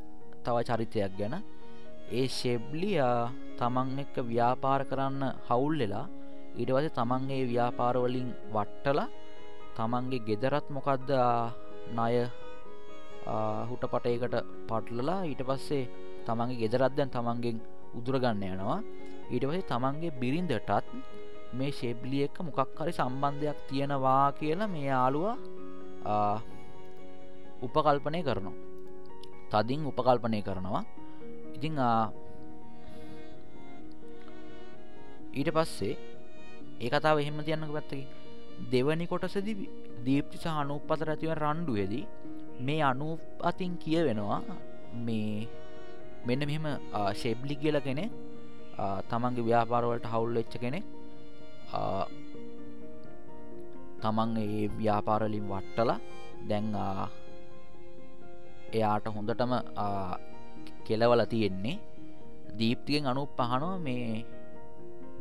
තව 0.45 0.57
චරිතයක් 0.69 1.13
ගැන. 1.19 1.35
ඒ 2.13 2.27
ශෙබ්ලියා 2.29 3.33
තමන් 3.59 4.01
එක්ක 4.03 4.17
ව්‍යාපාර 4.31 4.81
කරන්න 4.91 5.23
හවුල් 5.49 5.75
වෙලා 5.83 6.07
ඊටවස 6.61 6.93
තමන්ගේ 6.99 7.43
ව්‍යාපාරවලින් 7.51 8.29
වට්ටලා 8.55 9.09
තමන්ගේ 9.77 10.25
ගෙදරත් 10.29 10.67
මොකක්ද 10.77 11.11
ණය 11.97 12.17
හුට 13.69 13.85
පටයකට 13.93 14.37
පටලලා 14.69 15.21
ඊට 15.31 15.43
පස්සේ 15.49 15.85
තමන්ගේ 16.27 16.61
ගෙදරත්දැන් 16.63 17.11
තමන්ගෙන් 17.17 17.57
උදුරගන්න 17.99 18.45
යනවා. 18.45 18.81
ඊට 19.33 19.45
පසේ 19.49 19.69
තමන්ගේ 19.71 20.17
බිරින්දටත් 20.21 20.89
මේ 21.59 21.73
ශෙබ්ලිය 21.73 22.25
එක්ක 22.27 22.39
මොකක් 22.47 22.79
හරි 22.79 22.93
සම්බන්ධයක් 22.93 23.59
තියෙනවා 23.69 24.33
කියලා 24.39 24.73
මේ 24.75 24.87
යාළුවා 24.91 25.37
උපකල්පනය 27.67 28.21
කරනවා. 28.29 28.57
තදින් 29.53 29.81
උපකල්පනය 29.91 30.41
කරනවා. 30.43 30.85
ඉතිං 31.63 31.79
ඊට 35.33 35.51
පස්සේ 35.51 35.95
ඒ 36.81 36.91
කතාව 36.91 37.19
එහෙම 37.19 37.39
තියන්නක 37.41 37.73
පැත්තකි 37.73 38.03
දෙවනි 38.73 39.07
කොටසද 39.07 39.49
දීප්ති 40.07 40.37
සහ 40.37 40.49
අනුප 40.55 40.91
අතර 40.91 41.13
ඇතිව 41.13 41.33
රණ්ඩුවේදී 41.35 42.05
මේ 42.61 42.81
අනු 42.83 43.09
අතින් 43.43 43.73
කිය 43.77 44.01
වෙනවා 44.01 44.41
මේ 45.01 45.47
මෙන්න 46.27 46.43
මෙහෙම 46.43 46.67
ශෙබ්ලි 47.15 47.55
කියල 47.57 47.79
කෙනෙ 47.81 48.05
තමන්ගේ 49.11 49.47
ව්‍යාපාරවලට 49.49 50.11
හවුල් 50.13 50.35
වෙච්ච 50.35 50.55
කෙනෙ 50.59 50.81
තමන් 54.03 54.37
ඒ 54.43 54.67
ව්‍යාපාරලින් 54.75 55.47
වට්ටලා 55.53 55.99
දැන්ආ 56.49 57.09
එයාට 58.73 59.07
හොඳටම 59.09 59.53
කෙලවල 60.87 61.23
තියෙන්නේ. 61.33 61.77
දීප්තියෙන් 62.59 63.07
අනු 63.11 63.23
පහනෝ 63.37 63.77
මේ 63.87 64.25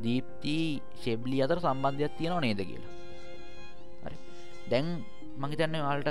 දීප්ති 0.04 0.56
ශෙබ්ලි 1.04 1.38
අතර 1.46 1.60
සම්බන්ධයක් 1.64 2.14
තියෙනවා 2.18 2.44
නේද 2.46 2.62
කියලා. 2.70 2.94
දැන් 4.72 4.88
මහිතන්න 5.42 5.78
වාල්ට 5.86 6.10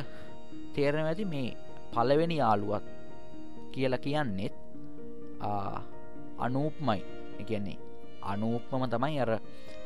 තේරණ 0.75 1.11
ඇති 1.11 1.25
මේ 1.35 1.49
පලවෙනි 1.95 2.37
යාළුවත් 2.43 2.87
කියලා 3.73 4.05
කියන්නෙත් 4.05 4.55
අනූප්මයි. 6.47 7.01
එකන්නේ 7.41 7.79
අනූප්මම 8.33 8.85
තමයි 8.95 9.21
අර 9.25 9.33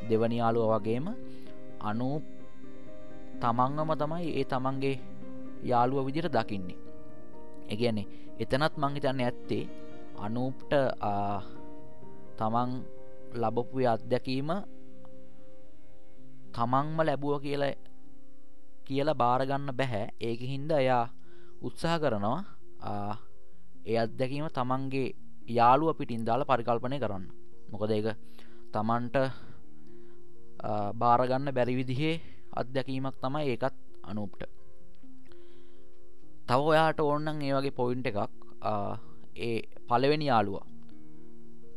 දෙවනි 0.08 0.36
යාළුව 0.42 0.70
වගේම 0.74 1.06
අනූප් 1.90 2.24
තමන්ගම 3.42 3.90
තමයි 4.02 4.28
ඒ 4.38 4.44
තමන්ගේ 4.52 4.96
යාළුව 5.70 6.06
විදිර 6.06 6.26
දකින්නේ. 6.36 6.83
එකන්නේ 7.68 8.06
එතනත් 8.36 8.74
මංහිතන්න 8.76 9.20
ඇත්තේ 9.20 9.64
අනූප්ට 10.18 10.72
තමන් 12.38 12.70
ලබපු 13.34 13.78
අත්දැකීම 13.86 14.50
තමන්ම 16.54 16.98
ලැබුව 17.00 17.34
කියලා 17.40 17.74
කියලා 18.86 19.14
බාරගන්න 19.16 19.70
බැහැ. 19.72 20.06
ඒක 20.20 20.40
හින්ද 20.42 20.70
එයා 20.72 21.04
උත්සාහ 21.62 21.96
කරනවා 21.98 22.40
ඒ 23.84 23.98
අත්දැකීම 23.98 24.46
තමන්ගේ 24.50 25.14
යාළුව 25.48 25.96
පිටින් 25.98 26.26
දාලා 26.26 26.50
පරිකල්පනය 26.50 26.98
කරන්න. 26.98 27.24
මොකද 27.70 27.90
ඒක 27.90 28.08
තමන්ට 28.72 29.16
බාරගන්න 30.94 31.54
බැරිවිදිහේ 31.54 32.14
අත්දැකීමක් 32.52 33.16
තමයි 33.18 33.44
ඒකත් 33.46 33.74
අනුප්ට. 34.04 34.42
තව 36.48 36.60
ඔයාට 36.70 37.00
ඕන්නන් 37.00 37.42
ඒ 37.42 37.52
වගේ 37.56 37.76
පොයින්ට 37.80 38.06
එකක්. 38.06 38.18
ඒ 39.36 39.58
පලවෙනි 39.88 40.26
යාළුව. 40.26 40.56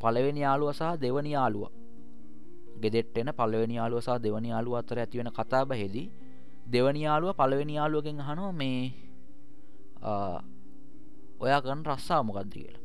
පළවෙනි 0.01 0.41
යාළුව 0.45 0.69
සහ 0.73 0.99
දෙවනි 1.03 1.31
යාළුව. 1.31 1.71
ගෙදෙට්ටෙන 2.81 3.29
පළවෙනි 3.39 3.75
යාළුව 3.79 4.01
සහ 4.01 4.19
දෙවනි 4.25 4.49
යාළුව 4.53 4.79
අතර 4.79 4.97
ඇතිවෙන 4.99 5.31
කතාබ 5.37 5.71
හෙදී 5.81 6.07
දෙවනි 6.67 7.01
යාළුව 7.07 7.31
පළවෙනි 7.39 7.73
යාළුවගෙන් 7.79 8.19
හනෝ 8.21 8.51
මේ 8.51 8.81
ඔයා 11.39 11.61
ගන්න 11.61 11.85
රස්සා 11.85 12.21
මොකක්ද 12.23 12.51
කියලා. 12.53 12.83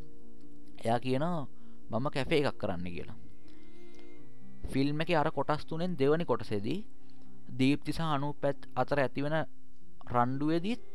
එයා 0.84 1.00
කියනවා 1.00 1.46
මම 1.90 2.06
කැෆේ 2.14 2.40
එකක් 2.42 2.58
කරන්න 2.60 2.86
කියලා. 2.96 3.18
ෆිල්ම් 4.72 5.00
එක 5.02 5.10
අර 5.20 5.30
කොටස් 5.30 5.64
තුනෙන් 5.66 5.92
දෙවනි 5.98 6.24
කොටසෙදී 6.24 6.80
දීප්තිසා 7.58 8.10
අනු 8.14 8.28
පැත් 8.42 8.60
අතර 8.76 8.98
ඇතිවෙන 9.00 9.36
රණ්ඩුවදිත් 10.12 10.91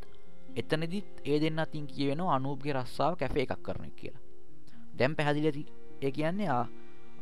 එතනදිත් 0.58 1.08
ඒ 1.24 1.38
දෙන්න 1.40 1.58
අතින් 1.58 1.86
කියවෙන 1.86 2.20
අනූපගේ 2.28 2.74
රස්සාාව 2.74 3.14
කැෆේ 3.16 3.44
එකක් 3.44 3.62
කරන 3.62 3.90
කියලා. 3.92 4.22
දැම් 4.98 5.16
පැහැදිලති 5.16 5.62
ඒ 6.02 6.10
කියන්නේ 6.10 6.48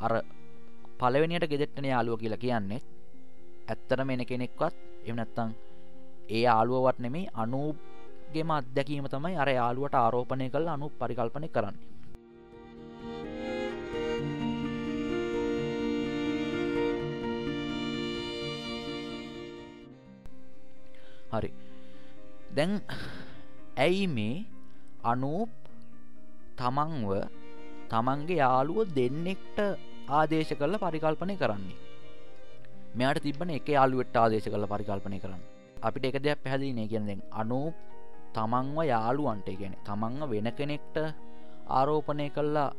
අර 0.01 0.13
පලවෙනියට 0.99 1.51
ගෙදෙට්ටන 1.51 1.87
යාලුව 1.87 2.21
කියලා 2.21 2.45
කියන්නේ 2.45 2.81
ඇත්තර 3.69 4.01
මෙන 4.05 4.23
කෙනෙක්වත් 4.27 4.77
එමනැත්තං 5.05 5.51
ඒ 6.29 6.47
ආලුවවත් 6.49 6.99
නෙමේ 6.99 7.27
අනූගේම 7.35 8.51
අත්දැකීම 8.51 9.09
තමයි 9.09 9.37
අර 9.37 9.51
යාලුවට 9.51 9.97
ආරෝපණය 9.97 10.49
කළ 10.51 10.69
අනු 10.69 10.89
පරිකල්පනය 11.01 11.49
කරන්නේ. 11.49 11.85
හරි. 21.33 21.51
දැන් 22.51 22.73
ඇයි 23.77 24.07
මේ 24.09 24.37
අනූප් 25.05 25.51
තමන්ව 26.59 27.11
තමන්ගේ 27.91 28.39
යාළුව 28.43 28.89
දෙන්නෙක්ට 28.99 29.59
ආදේශ 30.09 30.53
කරල 30.61 30.77
පරිකල්පනය 30.85 31.35
කරන්නේ? 31.43 31.77
මෙයාට 32.97 33.21
තිබන 33.25 33.51
එක 33.59 33.69
යාළුවට 33.69 34.17
ආදේශ 34.17 34.49
කළ 34.49 34.67
පරිකල්පනය 34.73 35.19
කරන්න. 35.23 35.43
අපිට 35.77 36.09
එක 36.09 36.17
දෙයක් 36.25 36.41
පැහැදිලිනේ 36.43 36.89
කියනෙන් 36.89 37.21
අනූප් 37.33 37.75
තමන්ව 38.37 38.79
යාළුවන්ට 38.93 39.49
ගැන 39.61 39.75
තමන්ව 39.87 40.31
වෙන 40.33 40.49
කෙනෙක්ට 40.59 40.97
ආරෝපනය 41.69 42.27
කල්ලා 42.37 42.71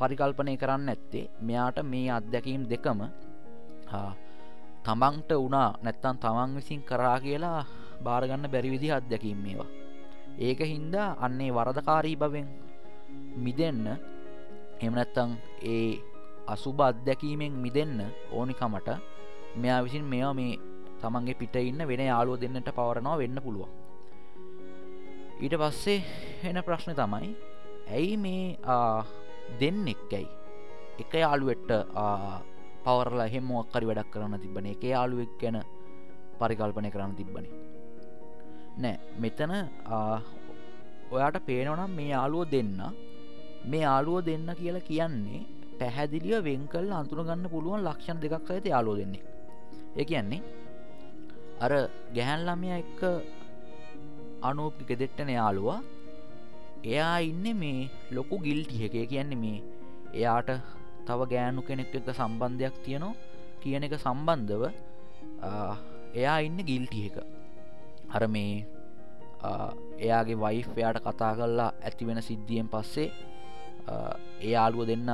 පරිකල්පනය 0.00 0.54
කරන්න 0.62 0.90
ඇත්තේ 0.92 1.30
මෙයාට 1.40 1.78
මේ 1.92 2.10
අත්දැකීම් 2.18 2.62
දෙකම 2.72 3.00
තමන්ට 4.86 5.30
වනා 5.44 5.70
නැත්තන් 5.84 6.18
තමන් 6.24 6.50
විසින් 6.56 6.82
කරා 6.82 7.18
කියලා 7.24 7.60
භාරගන්න 8.04 8.50
බැරිවිදි 8.52 8.88
අත්දැකීම් 8.92 9.38
මේවා. 9.44 9.70
ඒක 10.38 10.60
හින්දා 10.72 11.08
අන්නේ 11.20 11.50
වරදකාරී 11.50 12.16
බවෙන් 12.16 12.48
මිදන්න 13.44 13.86
එමනැත්තං 14.80 15.30
ඒ 15.64 15.98
අසුභ 16.46 16.82
අත්දැකීමෙන් 16.82 17.54
මිදන්න 17.64 18.00
ඕනිකමට 18.32 18.88
මෙයා 19.56 19.84
විසින් 19.84 20.04
මෙයා 20.04 20.32
මේ 20.34 20.52
තමන්ගේ 21.00 21.38
පිට 21.40 21.56
ඉන්න 21.60 21.88
වෙන 21.90 22.02
යාලුව 22.02 22.40
දෙන්නට 22.40 22.70
පවරනවා 22.70 23.20
වෙන්න 23.22 23.38
පුළුවන්. 23.44 23.70
ඊට 25.40 25.54
පස්සේ 25.60 25.98
එන 26.44 26.58
ප්‍රශ්න 26.66 26.94
තමයි 27.00 27.30
ඇයි 27.88 28.16
මේ 28.16 28.56
දෙන්නෙක්කැයි 29.60 30.28
එක 30.98 31.12
යාළුවෙට්ට 31.14 31.72
පවරලා 32.84 33.28
හෙම 33.32 33.44
මොක්කරි 33.50 33.88
වැඩක් 33.88 34.12
කරන්න 34.12 34.42
තිබන 34.42 34.66
එක 34.66 34.82
යාළුවෙක් 34.92 35.34
ගැන 35.40 35.58
පරිකල්පනය 36.40 36.90
කරන්න 36.90 37.18
තිබ්බනි. 37.18 37.50
නෑ. 38.82 38.96
මෙතන 39.22 39.52
ඔයාට 41.14 41.38
පේනවනම් 41.48 41.92
මේ 41.98 42.10
යාලුව 42.14 42.44
දෙන්න. 42.54 42.80
මේ 43.70 43.84
යාලුව 43.86 44.18
දෙන්න 44.28 44.48
කියලා 44.60 44.86
කියන්නේ 44.90 45.40
පැහැදිලිය 45.80 46.38
වෙන්කල් 46.48 46.88
අන්තුරගන්න 47.00 47.44
පුළුවන් 47.54 47.84
ලක්ෂණ 47.86 48.22
දෙකක් 48.22 48.48
සහිත 48.48 48.66
යාලෝ 48.72 48.96
දෙන්නේ. 49.00 49.24
ඒ 49.98 50.04
කියන්නේ 50.10 50.42
අර 51.64 51.72
ගැහැන්ලමය 52.16 52.68
එක්ක 52.80 53.00
අනූපි 54.48 54.88
ගෙදෙට්ටන 54.88 55.30
යාළුවා 55.38 55.80
එයා 56.92 57.16
ඉන්න 57.30 57.46
මේ 57.62 57.90
ලොකු 58.16 58.36
ගිල්ටිය 58.46 58.84
එක. 58.88 58.96
කියන්නේ 59.12 59.42
මේ 59.44 59.58
එයාට 60.18 60.50
තව 61.06 61.20
ගෑනු 61.32 61.60
කෙනෙක් 61.68 61.94
එක 61.98 62.08
සම්බන්ධයක් 62.18 62.76
තියනවා 62.84 63.16
කියන 63.62 63.86
එක 63.86 63.94
සම්බන්ධව 64.04 64.62
එයා 66.20 66.38
ඉන්න 66.46 66.60
ගිල්ටිය 66.70 67.06
එක. 67.08 67.16
අර 68.08 68.24
මේ 68.28 68.66
එයාගේ 69.98 70.36
වයිෆ් 70.36 70.68
එයාට 70.76 71.00
කතා 71.06 71.32
කරලා 71.38 71.70
ඇතිවෙන 71.80 72.20
සිද්ධියෙන් 72.22 72.68
පස්සේ 72.68 73.08
එයාලුව 74.40 74.86
දෙන්න 74.90 75.10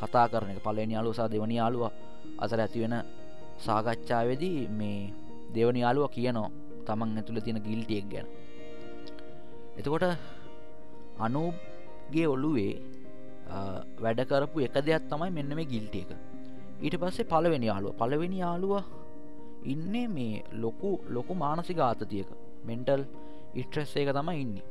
කතා 0.00 0.26
කරන 0.28 0.50
එක. 0.52 0.60
පලනි 0.60 0.94
යාලුසා 0.96 1.28
දෙවනි 1.28 1.56
යාලුව 1.60 1.82
අතර 2.38 2.60
ඇතිවෙන 2.60 2.94
සාකච්ඡාවේදී 3.58 4.58
මේ 4.70 5.12
දෙවනි 5.54 5.80
යාලුව 5.84 6.10
කියනෝ 6.16 6.48
තමන් 6.86 7.18
ඇතුළ 7.18 7.40
තියෙන 7.40 7.62
ගිල්ටියෙක් 7.66 8.06
ගැන. 8.12 8.26
එතකොට 9.78 10.04
අනුගේ 11.18 12.26
ඔල්ලුවේ 12.34 12.74
වැඩකරපු 14.02 14.56
එක 14.66 14.76
දෙයක් 14.86 15.04
තමයි 15.10 15.30
මෙන්න 15.30 15.54
මේ 15.58 15.70
ගිල්ට 15.72 15.94
එක. 15.94 16.10
ඊට 16.84 16.96
පස්සේ 17.00 17.30
පලවෙනි 17.32 17.66
යාලුව 17.70 17.92
පලවෙනි 18.00 18.38
යාලුව 18.44 18.72
ඉන්නේ 19.72 20.08
මේ 20.08 20.44
ලොකු 20.62 20.90
ලොකු 21.08 21.34
මානසික 21.34 21.78
ආතතියක. 21.78 22.28
මෙන්ටල් 22.66 23.02
ඉස්ට්‍රෙස් 23.54 23.96
එක 23.96 24.10
තමයි 24.16 24.40
ඉන්නේ. 24.44 24.66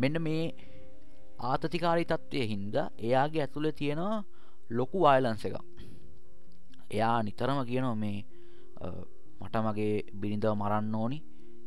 මෙන්න 0.00 0.16
මේ 0.26 0.44
ආතතිකාරී 1.50 2.10
තත්ත්වය 2.10 2.42
හින්ද 2.52 2.76
එයාගේ 3.06 3.42
ඇතුළ 3.44 3.68
තියෙනවා 3.80 4.24
ලොකු 4.70 4.98
වයිලන්ස 5.04 5.44
එක 5.44 5.56
එයා 6.90 7.18
නිතරම 7.22 7.60
කියනවා 7.70 7.96
මේ 8.04 8.18
මට 9.40 9.56
මගේ 9.66 9.94
බිරිඳව 10.20 10.54
මරන්න 10.60 10.94
ඕනි. 10.94 11.18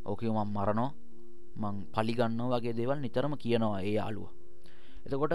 ඕකමම් 0.06 0.49
මරණෝ 0.56 0.91
මං 1.62 1.75
පලිගන්න 1.93 2.41
වගේ 2.51 2.73
දෙවල් 2.80 2.99
නිතරම 3.01 3.34
කියනවා 3.43 3.82
ඒ 3.82 3.93
යාලුව 3.97 4.30
එතකොට 5.06 5.34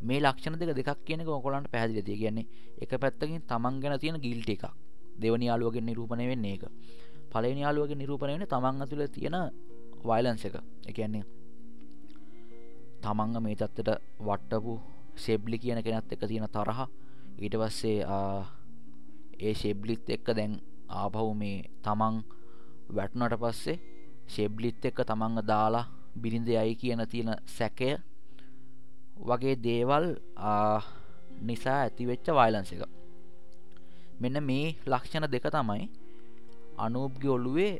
මේ 0.00 0.20
ලක්ෂණ 0.20 0.58
දෙක 0.58 0.74
දෙකක් 0.78 1.04
කියන 1.04 1.20
ඔකොලන්ට 1.28 1.70
පැදිලි 1.70 2.02
තිය 2.02 2.16
කියන්නේ 2.16 2.46
එක 2.82 2.92
පැත්තකින් 3.00 3.42
තමන් 3.42 3.80
ගැන 3.80 3.98
තියෙන 3.98 4.20
ගිල්ට 4.20 4.48
එකක්. 4.48 4.64
දෙවනි 5.16 5.46
යාලුවගෙන් 5.46 5.84
නිරූපණය 5.84 6.26
වෙන්නේ 6.28 6.54
එක 6.54 6.64
පලනි 7.32 7.60
යාලුවගේ 7.60 7.96
නිරූපණය 7.96 8.32
වෙන 8.34 8.46
තමන් 8.46 8.82
ඇතුළ 8.82 9.06
තියෙන 9.08 9.36
වයිලන්ස 10.04 10.44
එක. 10.44 10.56
එකන්නේ 10.86 11.24
තමන්ග 13.02 13.36
මේ 13.40 13.56
තත්වට 13.56 14.00
වට්ටපු 14.20 14.74
සෙබ්ලි 15.16 15.56
කියන 15.58 15.80
කෙනත් 15.82 16.12
එක 16.12 16.22
තියෙන 16.22 16.48
තරහ. 16.48 16.80
ඊට 17.38 17.54
පස්සේ 17.54 17.98
ඒ 19.38 19.54
ශෙබ්ලිත් 19.54 20.08
එක්ක 20.08 20.26
දැන් 20.32 20.52
ආපහු 20.90 21.34
මේ 21.34 21.68
තමන් 21.84 22.14
වැටනට 22.88 23.36
පස්සේ 23.42 23.80
ශෙබ්ලිත් 24.28 24.84
එක්ක 24.84 25.00
තමන්ග 25.02 25.40
දාලා 25.42 25.86
බිරිඳ 26.16 26.48
යයි 26.48 26.74
කියන 26.74 27.02
තියෙන 27.06 27.30
සැකය 27.46 27.90
වගේ 29.16 29.56
දේවල් 29.66 30.06
නිසා 31.42 31.78
ඇතිවෙච්ච 31.84 32.26
වයිලන්ස 32.38 32.72
එක. 32.72 32.82
මෙන්න 34.20 34.36
මේ 34.48 34.76
ලක්ෂණ 34.86 35.26
දෙක 35.30 35.46
තමයි 35.52 35.88
අනූප්ගේ 36.84 37.30
ඔල්ලුවේ 37.36 37.72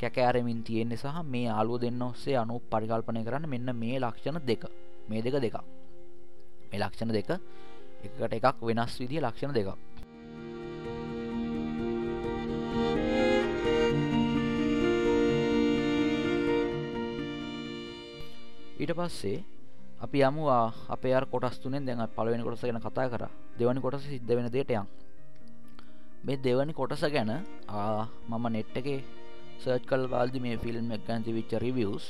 කැකෑරමින් 0.00 0.62
තියෙන්නේ 0.64 1.00
සහ 1.02 1.22
මේ 1.34 1.48
අලුව 1.60 1.80
දෙන්න 1.80 2.02
ඔස්සේ 2.02 2.36
අනු 2.42 2.60
පරිකල්පනය 2.72 3.24
කරන්න 3.24 3.48
මෙන්න 3.48 3.76
මේ 3.82 4.00
ලක්ෂණ 4.00 4.40
දෙක. 4.46 4.64
මේ 5.08 5.22
දෙක 5.22 5.36
දෙක 5.44 5.56
මේ 6.70 6.80
ලක්ෂණ 6.80 7.12
දෙක 7.12 7.30
එකට 8.04 8.34
එකක් 8.38 8.62
වෙනස් 8.68 8.94
විදිිය 9.00 9.20
ලක්ෂණ 9.20 9.52
දෙක 9.56 9.68
ඊට 18.80 18.92
පස්සේ 18.98 19.53
අපි 20.02 20.18
යමුවා 20.28 20.72
අපේ 20.94 21.14
අර 21.14 21.24
කොටස් 21.26 21.58
තුනෙන් 21.62 21.86
දැන් 21.86 22.02
පලවෙනි 22.16 22.42
කොටස 22.42 22.62
ගැන 22.62 22.80
කතා 22.80 23.08
කර. 23.12 23.24
දෙවනි 23.58 23.80
කොටස 23.80 24.04
සිද්ධ 24.04 24.32
වෙන 24.36 24.48
දේටයන් 24.50 24.86
මේ 26.24 26.36
දෙවනි 26.36 26.72
කොටස 26.72 27.02
ගැන 27.14 27.32
මම 28.28 28.44
නෙට් 28.54 28.76
එක 28.80 28.88
සර්ච් 29.62 29.84
කල් 29.90 30.04
වාල්දි 30.12 30.38
මේ 30.44 30.56
ෆිල්ම් 30.64 30.92
එක 30.92 31.02
ගැන්ති 31.08 31.30
විච්ච 31.36 31.52
රිවියස් 31.64 32.04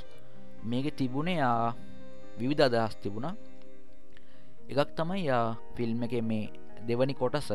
මේක 0.64 0.86
තිබුණේ 0.98 1.38
යා 1.42 1.74
විවිධ 2.38 2.64
අදහස් 2.66 2.94
තිබුණා. 3.02 3.34
එකක් 4.70 4.90
තමයි 4.96 5.28
ෆිල්ම් 5.76 6.02
එක 6.06 6.14
මේ 6.30 6.50
දෙවනි 6.88 7.14
කොටස 7.14 7.48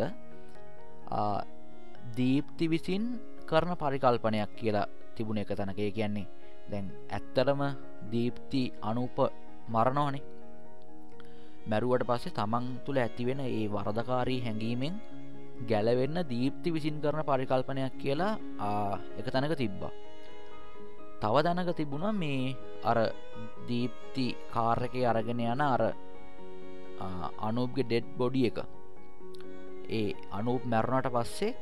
දීප්ති 2.17 2.65
විසින් 2.73 3.03
කරන 3.49 3.73
පරිකල්පනයක් 3.81 4.51
කියලා 4.59 4.87
තිබුණ 5.15 5.41
එක 5.41 5.51
තැනක. 5.57 5.79
කියන්නේ 5.97 6.27
දැන් 6.71 6.85
ඇත්තරම 7.15 7.61
දීප්ති 8.11 8.63
අනුප 8.81 9.17
මරණෝනේ 9.73 10.25
මැරුවට 11.69 12.03
පස්සේ 12.09 12.35
තමන් 12.37 12.65
තුළ 12.85 12.99
ඇතිවෙන 13.03 13.41
ඒ 13.45 13.65
වරදකාරී 13.73 14.41
හැඟීමෙන් 14.45 14.95
ගැලවෙන්න 15.69 16.17
දීප්ති 16.29 16.73
විසින් 16.75 17.01
කරන 17.03 17.21
පරිකල්පනයක් 17.29 17.95
කියලා 18.01 18.33
එක 19.19 19.27
තැනක 19.33 19.55
තිබ්බා. 19.61 19.91
තව 21.21 21.35
දැනක 21.45 21.71
තිබුණ 21.77 22.05
මේ 22.21 22.55
අර 22.89 22.97
දීප්ති 23.69 24.27
කාර්යක 24.53 24.95
අරගෙන 25.11 25.41
යන 25.45 25.61
අර 25.73 25.83
අනුප්ගේ 27.47 27.85
ඩෙඩ් 27.85 28.07
බොඩි 28.19 28.41
එක. 28.49 28.59
ඒ 29.97 30.09
අනුප් 30.37 30.61
මැරුණට 30.71 31.11
පස්සේ 31.15 31.57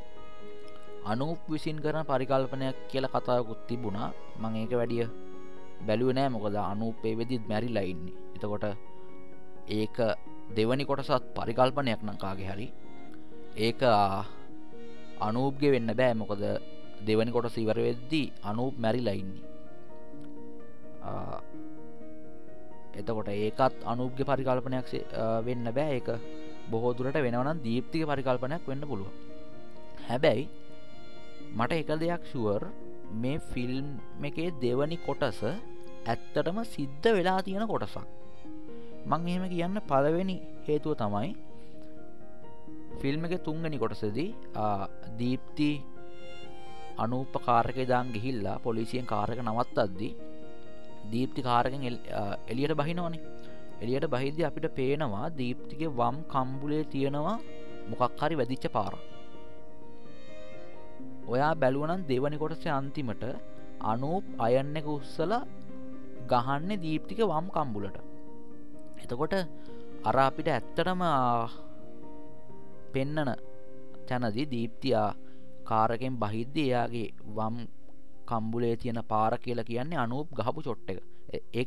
අනුප් 1.12 1.40
විසින් 1.52 1.78
කරන 1.84 2.06
පරිකල්පනයක් 2.10 2.78
කියලා 2.90 3.14
කතාවකුත් 3.16 3.62
තිබුණා. 3.68 4.10
මං 4.42 4.56
ඒක 4.62 4.74
වැඩිය 4.80 5.08
බැලුව 5.88 6.14
නෑ. 6.14 6.30
මොකද 6.30 6.56
අනුපේ 6.56 7.16
වෙදිත් 7.20 7.44
මැරිලා 7.50 7.86
ඉන්නේ. 7.92 8.16
එතකොට 8.36 8.66
ඒක 9.70 9.98
දෙවනි 10.56 10.86
කොටසත් 10.86 11.26
පරිකල්පනයක් 11.36 12.02
නංකාගේ 12.04 12.50
හරි. 12.52 12.68
ඒක 13.58 13.82
අනූප්ගේ 15.20 15.72
වෙන්න 15.72 15.94
බෑ. 16.00 16.14
මොකද 16.14 16.42
දෙවනි 17.08 17.32
කොටස 17.32 17.58
ඉවර 17.58 17.80
වෙද්දී 17.88 18.34
අනූප් 18.44 18.76
මැරිලා 18.78 19.16
ඉන්නේ. 19.22 19.46
එතකොට 23.00 23.30
ඒකත් 23.30 23.76
අනුප්ගේ 23.86 24.26
පරිකල්පනයක් 24.26 24.88
වෙන්න 25.46 25.66
බෑ. 25.78 25.94
ඒක 25.96 26.10
බොහෝ 26.72 26.94
දුරට 26.94 27.18
වෙනවනම් 27.26 27.60
දීප්තික 27.66 28.04
පරිකල්පනයක් 28.06 28.64
වෙන්න 28.68 28.84
පුළුව 28.84 29.10
හැබැයි 30.08 30.44
මට 31.58 31.72
එක 31.74 31.92
දෙයක් 32.02 32.24
ශුවර් 32.32 32.64
මේ 33.14 33.40
ෆිල්ම් 33.52 33.88
එකේ 34.30 34.52
දෙවනි 34.62 34.98
කොටස 35.00 35.42
ඇත්තටම 35.44 36.58
සිද්ධ 36.76 37.08
වෙලා 37.18 37.40
තියෙන 37.42 37.68
කොටසක්. 37.68 37.98
මං 39.10 39.28
එහෙම 39.28 39.46
කියන්න 39.54 39.78
පලවෙනි 39.90 40.38
හේතුව 40.68 40.96
තමයි 40.96 41.30
ෆිල්ම් 43.02 43.26
එක 43.26 43.44
තුන්ගනි 43.44 43.78
කොටසදී 43.78 44.30
දීප්ති 45.20 45.72
අනූප 46.98 47.34
කාරක 47.46 47.78
දාන් 47.88 48.14
ගිහිල්ලා 48.16 48.58
පොලිසියෙන් 48.60 49.06
කාරක 49.06 49.40
නවත් 49.40 49.78
අද්දී 49.78 50.14
දීප්ති 51.12 51.42
කාරකෙන් 51.42 51.84
එලියට 52.48 52.76
බහිනවනේ. 52.76 53.22
එලියට 53.82 54.08
බහිද්‍ය 54.10 54.42
අපිට 54.44 54.68
පේනවා 54.76 55.28
දීප්තිගේ 55.40 55.96
වම් 56.00 56.18
කම්බුලේ 56.34 56.84
තියෙනවා 56.86 57.38
මොකක් 57.90 58.22
හරි 58.22 58.36
වැදිච්ච 58.36 58.66
පාර 58.72 58.94
ඔයා 61.28 61.54
බැලුවනන් 61.56 62.08
දෙවනි 62.10 62.38
කොටසේ 62.38 62.72
අන්තිමට 62.72 63.24
අනූප් 63.84 64.26
අයන්න 64.40 64.76
එක 64.76 64.88
උත්සල 64.88 65.34
ගහන්න 66.28 66.72
දීප්තික 66.78 67.20
වම් 67.24 67.48
කම්බුලට. 67.50 67.98
එතකොට 68.98 69.34
අර 70.04 70.18
අපිට 70.18 70.48
ඇත්තටම 70.48 71.04
පෙන්නන 72.94 73.32
තැනදි 74.08 74.44
දීප්තියා 74.46 75.10
කාරකෙන් 75.66 76.16
බහිද්ද 76.18 76.58
එයාගේ 76.58 77.08
වම් 77.36 77.58
කම්බුලේ 78.26 78.76
තියෙන 78.76 79.02
පාර 79.06 79.34
කියලා 79.38 79.70
කියන්නේ 79.70 80.00
අනූප් 80.00 80.28
ගහපු 80.32 80.60
චොට්ට 80.62 80.90
එක. 80.90 81.00
ඒ 81.54 81.64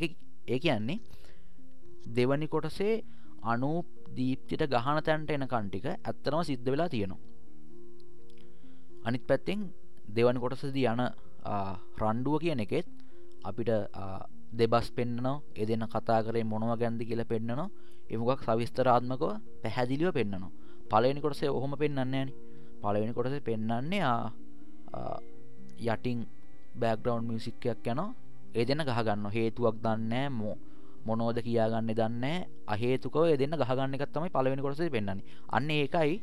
ඒ 0.48 0.58
කියන්නේ 0.58 0.98
දෙවනි 2.10 2.48
කොටසේ 2.48 2.94
අනූප් 3.44 3.86
දීප්තිට 4.16 4.62
ගහන 4.68 5.02
තැන්ට 5.02 5.30
එන 5.30 5.46
කන්ටික 5.46 5.86
ඇත්තනම 5.88 6.42
සිද්ධ 6.42 6.66
වෙලා 6.66 6.88
තියෙනවා. 6.88 7.29
අනිත් 9.00 9.24
පැත්තෙන් 9.24 9.60
දෙවනි 10.08 10.38
කොටසද 10.38 10.76
යන 10.76 11.02
රණ්ඩුව 11.98 12.40
කියන 12.40 12.60
එකෙත් 12.60 12.88
අපිට 13.42 13.70
දෙබස් 14.52 14.90
පෙන්න්නනවා 14.90 15.42
එදන්න 15.56 15.86
කතා 15.86 16.20
කරේ 16.22 16.44
මොනව 16.44 16.72
ගැන්ද 16.76 17.00
කියල 17.02 17.22
පෙන්න්නනවා 17.24 17.68
එමකක් 18.10 18.42
සවිස්තරාත්මකව 18.44 19.24
පැහැදිලිව 19.62 20.12
පෙන්න්නනවා 20.12 20.50
පලවෙනි 20.90 21.20
කොටසේ 21.20 21.50
ඔහොම 21.50 21.74
පෙන්න්නන්නේ 21.74 22.26
පලවෙනි 22.82 23.12
කොටස 23.12 23.38
පෙන්න්නන්නේ 23.40 24.02
යටින් 25.84 26.26
බෑග්‍රවන්් 26.74 27.24
මියසික්කයක් 27.24 27.86
යන 27.86 28.00
ඒ 28.52 28.64
දෙන්න 28.64 28.82
ගහගන්න 28.82 29.30
හේතුවක් 29.30 29.76
දන්නෑ 29.78 30.28
මෝ 30.30 30.56
මොනෝද 31.06 31.38
කියාගන්න 31.38 31.92
දන්න 31.92 32.24
අහේතුකව 32.66 33.36
දෙන්න 33.36 33.54
ගහගන්න 33.54 33.96
එකත්තමයි 33.96 34.30
පලවෙනි 34.30 34.62
කොටස 34.62 34.82
පෙන්න්නන්නේ 34.88 35.24
අන්න 35.48 35.70
ඒකයි 35.70 36.14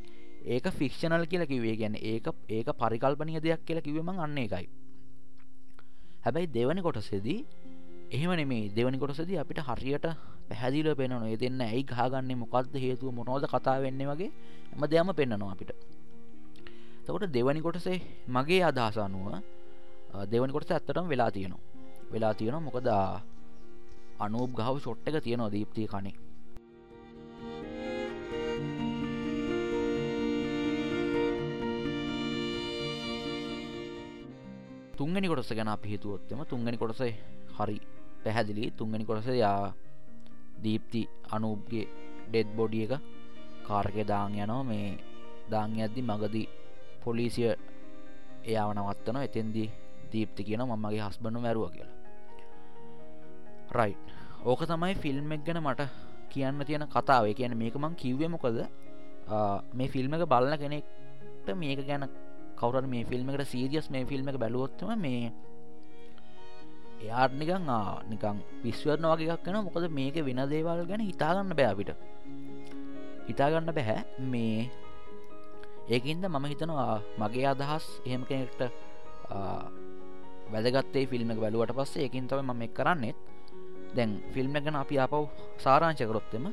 ඒක 0.48 0.66
ෆික්ෂනල් 0.72 1.24
කියල 1.26 1.44
කිවේ 1.46 1.76
ගැන 1.76 1.96
ඒක 2.04 2.28
ඒක 2.50 2.68
පරිකල්පනය 2.76 3.40
දෙයක් 3.40 3.62
කියලා 3.64 3.84
කිවීම 3.84 4.10
අන්න 4.10 4.38
එකයි 4.40 4.68
හැබැයි 6.24 6.48
දෙවනි 6.50 6.82
කොටසෙදී 6.82 7.40
එහෙම 8.10 8.32
නෙමේ 8.34 8.72
දෙවනි 8.72 8.98
කොටසද 8.98 9.32
අපිට 9.36 9.60
හරියට 9.62 10.08
පැහැදිල 10.50 10.90
පෙනන 10.96 11.14
ඒ 11.24 11.38
දෙන්න 11.38 11.62
ඇයි 11.62 11.84
ගාගන්න 11.86 12.32
මොකක්ද 12.36 12.76
හේතුව? 12.76 13.12
මොනෝද 13.12 13.44
කතා 13.46 13.78
වෙන්න 13.80 14.02
වගේ 14.02 14.32
එම 14.74 14.84
දෙයම 14.86 15.10
පෙන්න්නනවා 15.14 15.52
අපිට. 15.52 15.72
තකොට 17.06 17.26
දෙවනි 17.30 17.62
කොටසේ 17.62 18.00
මගේ 18.30 18.62
අදහසානුව 18.64 19.28
දෙවනි 20.26 20.52
කොටස 20.52 20.72
ඇත්තටම 20.72 21.06
වෙලා 21.06 21.32
තියෙනවා. 21.32 21.64
වෙලා 22.12 22.34
තියෙනවා 22.34 22.62
මොකද 22.62 22.88
අනූප් 24.20 24.52
ගහව 24.54 24.76
ෂොට් 24.78 25.08
එක 25.08 25.16
තියෙනවා 25.22 25.50
දීප්තිය 25.50 25.88
කනේ 25.88 26.16
තුන්ගනි 34.98 35.28
කොටස 35.32 35.52
ගැන 35.58 35.70
අපි 35.76 35.88
හිතුවොත්තම 35.94 36.42
තුන්ගනි 36.52 36.78
කොටස 36.82 37.02
හරි 37.58 37.78
පැහැදිලි. 38.24 38.72
තුන්ගනි 38.78 39.06
කොටස 39.06 39.28
යා 39.44 39.74
දීප්ති 40.64 41.02
අනූප්ගේ 41.36 41.86
ඩෙඩ් 42.30 42.50
බොඩිය 42.58 42.84
එක 42.86 42.94
කාරකය 43.68 44.04
දාං 44.12 44.34
යනවා. 44.36 44.64
මේ 44.64 44.98
දාං 45.52 45.70
අද්දි 45.86 46.02
මගදී 46.02 46.48
පොලිසිය 47.04 47.54
එයාව 48.50 48.70
නවත්තන 48.76 49.18
එතෙන්දී 49.28 49.70
දීප්ති 50.12 50.42
කියන 50.48 50.64
මමගේ 50.64 51.04
හස්බනු 51.08 51.40
මැරුව 51.46 51.72
කියලා. 51.76 51.96
රයි් 53.78 53.94
ඕක 54.46 54.62
තමයි 54.70 54.96
ෆිල්ම් 55.04 55.32
එක් 55.36 55.42
ගැන 55.46 55.60
මට 55.64 55.82
කියන්න 56.32 56.66
තියෙන 56.68 56.86
කතාව. 56.96 57.26
කියන 57.38 57.54
මේක 57.62 57.76
මං 57.76 57.96
කිව්වේ 58.02 58.30
මොකද? 58.34 58.60
මේ 59.78 59.88
ෆිල්ම් 59.94 60.14
එක 60.16 60.24
බලන 60.34 60.54
කෙනෙක්ට 60.64 61.48
මේක 61.62 61.80
ගැන 61.88 62.04
කවර 62.58 62.86
මේ 62.88 63.04
ෆිල්ම් 63.06 63.30
එකට 63.30 63.48
සීරියස් 63.48 63.88
මේ 63.89 64.06
ෆිල්ම් 64.06 64.28
එක 64.28 64.38
බැලුවොත්තම 64.38 64.91
මේ 64.98 65.32
එයාට 67.00 67.34
නිකං 67.34 67.70
නිකං 68.10 68.43
පිස්වරන 68.63 69.08
වගේක් 69.13 69.48
වෙන 69.48 69.63
මොකද 69.63 69.88
මේක 69.91 70.15
වෙන 70.24 70.43
දේවල් 70.48 70.84
ගැන 70.86 71.04
හිතාගන්න 71.04 71.54
බෑපිට 71.54 71.91
හිතාගන්න 73.28 73.72
බැහැ 73.72 74.00
මේ 74.28 74.70
ඒකන්ද 75.89 76.24
මම 76.28 76.46
හිතනවා 76.46 77.02
මගේ 77.17 77.48
අදහස් 77.48 77.86
එහෙම 78.02 78.24
කෙනෙක්ට 78.26 78.62
වැදගත්තේ 80.52 81.06
ෆිල්ම් 81.06 81.32
එක 81.32 81.39
බැලුවට 81.39 81.74
පස්සේ. 81.74 82.06
එකින් 82.06 82.28
තම 82.28 82.41
මම 82.46 82.62
එක් 82.62 82.74
කරන්නෙත් 82.74 83.17
දැන් 83.96 84.12
ෆිල්ම් 84.34 84.54
ගැන 84.56 84.76
අපි 84.76 84.96
අපව් 84.98 85.24
සාරංශකරොත්තෙම 85.58 86.46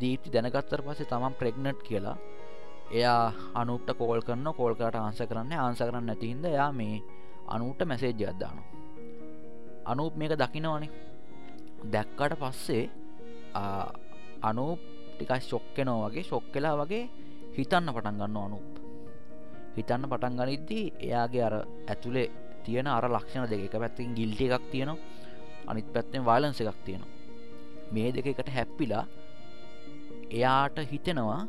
දීප්ති 0.00 0.28
දැනගත්තර 0.30 0.80
පස්සේ 0.82 1.10
තමන් 1.12 1.34
ප්‍රෙග්නට් 1.34 1.80
කියලා 1.82 2.16
එයා 2.90 3.32
අනුට 3.54 3.88
කෝල් 3.98 4.20
කරන්න 4.22 4.54
කෝල්කට 4.58 4.96
ආන්ස 4.96 5.22
කරන්න 5.22 5.52
ආන්ස 5.54 5.80
කරන්න 5.80 6.06
නැතිහින්ද 6.06 6.44
යා 6.50 6.70
මේ 6.72 6.96
අනුට 7.48 7.80
මැසේජ්‍ය 7.84 8.26
අදදානු 8.26 8.62
අනුප 9.84 10.14
මේක 10.16 10.32
දකිනවනේ. 10.34 10.90
දැක්කට 11.84 12.34
පස්සේ 12.40 12.84
අනුප 14.42 14.80
ටිකයි 15.16 15.40
ශොක්කෙනෝ 15.42 15.98
වගේ 16.04 16.24
ශොක් 16.24 16.44
කලා 16.52 16.74
වගේ 16.76 17.04
හිතන්න 17.56 17.92
පටන් 17.94 18.18
ගන්න 18.20 18.36
අනුප. 18.38 18.68
හිතන්න 19.76 20.04
පටන් 20.10 20.38
ගනිද්දී 20.38 20.84
එයාගේ 21.00 21.44
අර 21.48 21.54
ඇතුළේ 21.88 22.28
තියෙන 22.64 22.86
අර 22.88 23.04
ලක්ෂණ 23.08 23.50
දෙක 23.50 23.62
එක 23.66 23.76
පැත්තින් 23.82 24.14
ගිල්ටි 24.18 24.44
එකක් 24.48 24.66
තියෙනවා 24.72 24.98
අනිත් 25.66 25.88
පැත්තෙන් 25.94 26.24
වයිලන්ස 26.24 26.60
එකක් 26.62 26.80
තියෙනවා. 26.84 27.12
මේ 27.92 28.12
දෙක 28.12 28.26
එකට 28.26 28.50
හැප්පිලා 28.56 29.04
එයාට 30.30 30.76
හිතෙනවා 30.92 31.40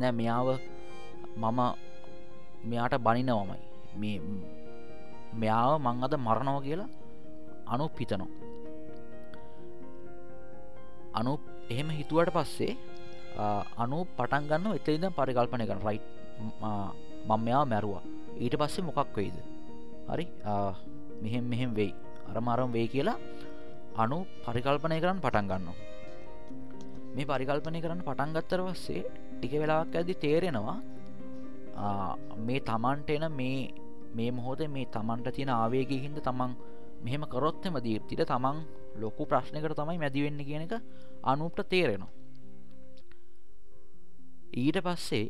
නෑ 0.00 0.12
මෙයාව 0.20 0.48
මම 1.42 1.60
මෙයාට 2.70 2.94
බනිනවමයි. 3.06 3.60
මේ 4.00 4.16
මෙයාව 5.40 5.72
මං 5.84 6.04
අද 6.06 6.14
මරණව 6.26 6.58
කියලා 6.66 6.90
අනු 7.74 7.84
පිතනවා 7.98 8.30
අනු 11.18 11.32
එහෙම 11.72 11.88
හිතුවට 11.98 12.30
පස්සේ 12.36 12.72
අනු 13.82 13.98
පටන් 14.18 14.44
ගන්න 14.50 14.76
එතයිද 14.78 15.04
පරිකල්පනය 15.18 15.64
කන 15.70 15.80
රයි් 15.86 16.00
මං 17.28 17.40
මෙයා 17.46 17.64
මැරුවා. 17.72 18.02
ඊට 18.44 18.54
පස්සේ 18.60 18.86
මොකක් 18.88 19.16
වෙයිද? 19.18 19.36
හරි 20.10 20.26
මෙහෙම 21.22 21.44
මෙහෙම 21.52 21.70
වෙයි. 21.78 21.92
අර 22.30 22.36
මරම් 22.46 22.70
වේ 22.76 22.86
කියලා 22.94 23.18
අනු 24.02 24.16
පරිකල්පනය 24.46 24.96
කරන්න 25.02 25.20
පටන් 25.24 25.46
ගන්නවා. 25.50 25.76
මේ 27.14 27.26
පරිකල්පනය 27.30 27.78
කරන්න 27.84 28.02
පටන්ගත්තර 28.08 28.60
පස්සේ 28.68 29.02
ටික 29.34 29.54
වෙලාක් 29.54 29.94
ඇදි 29.94 30.14
තේරෙනවා. 30.16 30.76
මේ 32.38 32.60
තමන්ට 32.60 33.10
එන 33.10 33.26
මේ 33.32 33.58
මේ 34.14 34.30
මොහොද 34.30 34.60
මේ 34.68 34.86
තමන්ට 34.88 35.34
තියෙන 35.34 35.52
ආවේගේ 35.52 36.00
හින්ද 36.00 36.20
තමන් 36.20 36.52
මෙහෙම 37.02 37.24
කරොත්තම 37.26 37.76
දීප්තිට 37.80 38.24
තමන් 38.24 38.60
ලොකු 38.96 39.26
ප්‍රශ්නකට 39.26 39.74
තමයි 39.74 39.98
මැදිවෙන්න 39.98 40.40
කියන 40.40 40.62
එක 40.62 40.74
අනුප්ට 41.24 41.68
තේරෙනවා. 41.68 42.12
ඊට 44.54 44.78
පස්සේ 44.80 45.28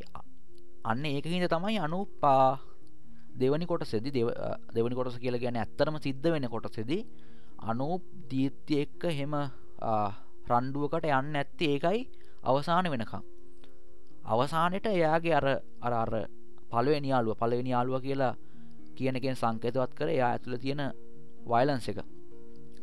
අන්න 0.84 1.04
ඒක 1.06 1.26
හිද 1.26 1.46
තමයි 1.48 1.78
අනුපා 1.80 2.60
දෙවනි 3.34 3.66
කොට 3.66 3.84
සෙදි 3.84 4.10
දෙවනි 4.74 4.94
කොටස 4.94 5.18
කියල 5.18 5.38
ගැන 5.38 5.56
ඇත්තරම 5.56 5.96
සිද්ධ 5.98 6.28
වෙන 6.30 6.46
කොටසෙදි 6.46 6.98
අනූප 7.62 8.02
දීත්‍ය 8.30 8.74
එක්ක 8.82 9.02
හෙම 9.10 9.34
රණ්ඩුවකට 10.50 11.08
යන්න 11.10 11.36
ඇත්ති 11.36 11.70
ඒකයි 11.72 12.00
අවසාන 12.42 12.86
වෙනකම්. 12.86 13.33
අවසානයට 14.24 14.86
එයාගේ 14.88 15.34
අර 15.34 15.46
අර 15.94 16.12
පලුව 16.70 17.04
යාලුව 17.04 17.36
පලවෙනි 17.36 17.70
යාලුව 17.70 18.00
කියලා 18.00 18.34
කියනකෙන් 18.96 19.36
සංකේතවත් 19.36 19.92
කර 19.94 20.08
එයා 20.08 20.30
ඇතුළ 20.30 20.56
තියෙන 20.56 20.82
වයිලන්ස 21.46 21.88
එක. 21.88 21.98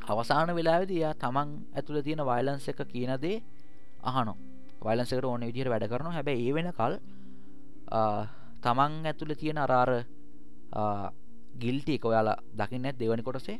අවසාන 0.03 0.49
වෙලාවෙද 0.49 0.91
යා 0.93 1.13
තමන් 1.15 1.49
ඇතුළ 1.75 2.01
තියෙන 2.01 2.21
වයිලන්ස 2.21 2.67
එක 2.67 2.79
කියනදේ 2.85 3.37
අහනො 4.03 4.33
වයිලන්සකට 4.81 5.25
ඕන 5.25 5.41
විදිහට 5.41 5.69
වැඩ 5.69 5.89
කරන 5.89 6.11
හැබැ 6.11 6.37
ඒ 6.37 6.53
වෙන 6.53 6.69
කල් 6.71 6.93
තමන් 8.61 8.93
ඇතුළ 9.05 9.33
තියෙන 9.35 9.57
අරාර 9.57 9.91
ගිල්ටි 11.55 11.97
එක 11.97 12.05
ඔයාලා 12.05 12.37
දකින්න 12.53 12.85
ඇත් 12.85 12.97
දෙවනි 12.97 13.23
කොටසේ. 13.23 13.57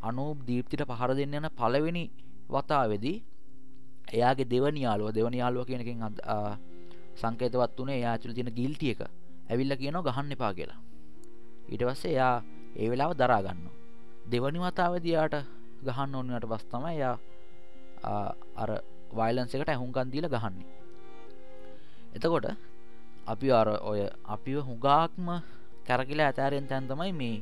අනු 0.00 0.24
දීප්තිට 0.46 0.82
පහර 0.84 1.10
දෙන්න 1.14 1.34
යන 1.34 1.48
පලවෙනි 1.52 2.04
වතාවෙදී 2.48 3.16
එයාගේ 4.08 4.46
දෙවනි 4.46 4.80
යාලුව 4.82 5.12
දෙවනි 5.12 5.38
යාලුව 5.38 5.66
කියනකින් 5.66 6.04
සංකේතවත් 7.14 7.78
වනේ 7.78 8.00
යාචල 8.00 8.32
තියෙන 8.32 8.52
ගිල්ටිය 8.54 8.92
එක. 8.92 9.00
ඇවිල්ල 9.50 9.76
කියනවා 9.76 10.06
ගහන්න 10.06 10.32
එපා 10.32 10.52
කියලා. 10.54 10.80
ඊට 11.68 11.82
පස්සේ 11.82 12.12
එයා 12.12 12.34
ඒ 12.76 12.88
වෙලාව 12.90 13.12
දරාගන්න 13.14 13.62
දෙවනි 14.26 14.58
වතාවදයාට 14.60 15.36
ගහන්න 15.84 16.14
ඕන්නට 16.14 16.46
පස් 16.46 16.64
තම 16.64 16.84
එයා 16.86 17.14
අර 18.56 18.70
වයිලන්ස 19.12 19.54
එකට 19.54 19.68
ඇහුන්කන්දීල 19.68 20.28
ගහන්නේ. 20.28 20.68
එතකොට 22.14 22.46
අපි 23.26 23.48
අර 23.52 23.68
ඔය 23.82 24.00
අපිව 24.26 24.58
හුගාක්ම 24.62 25.26
කැරකිලා 25.86 26.26
ඇතෑරෙන් 26.26 26.68
තැන් 26.68 26.88
තමයි 26.88 27.12
මේ 27.12 27.36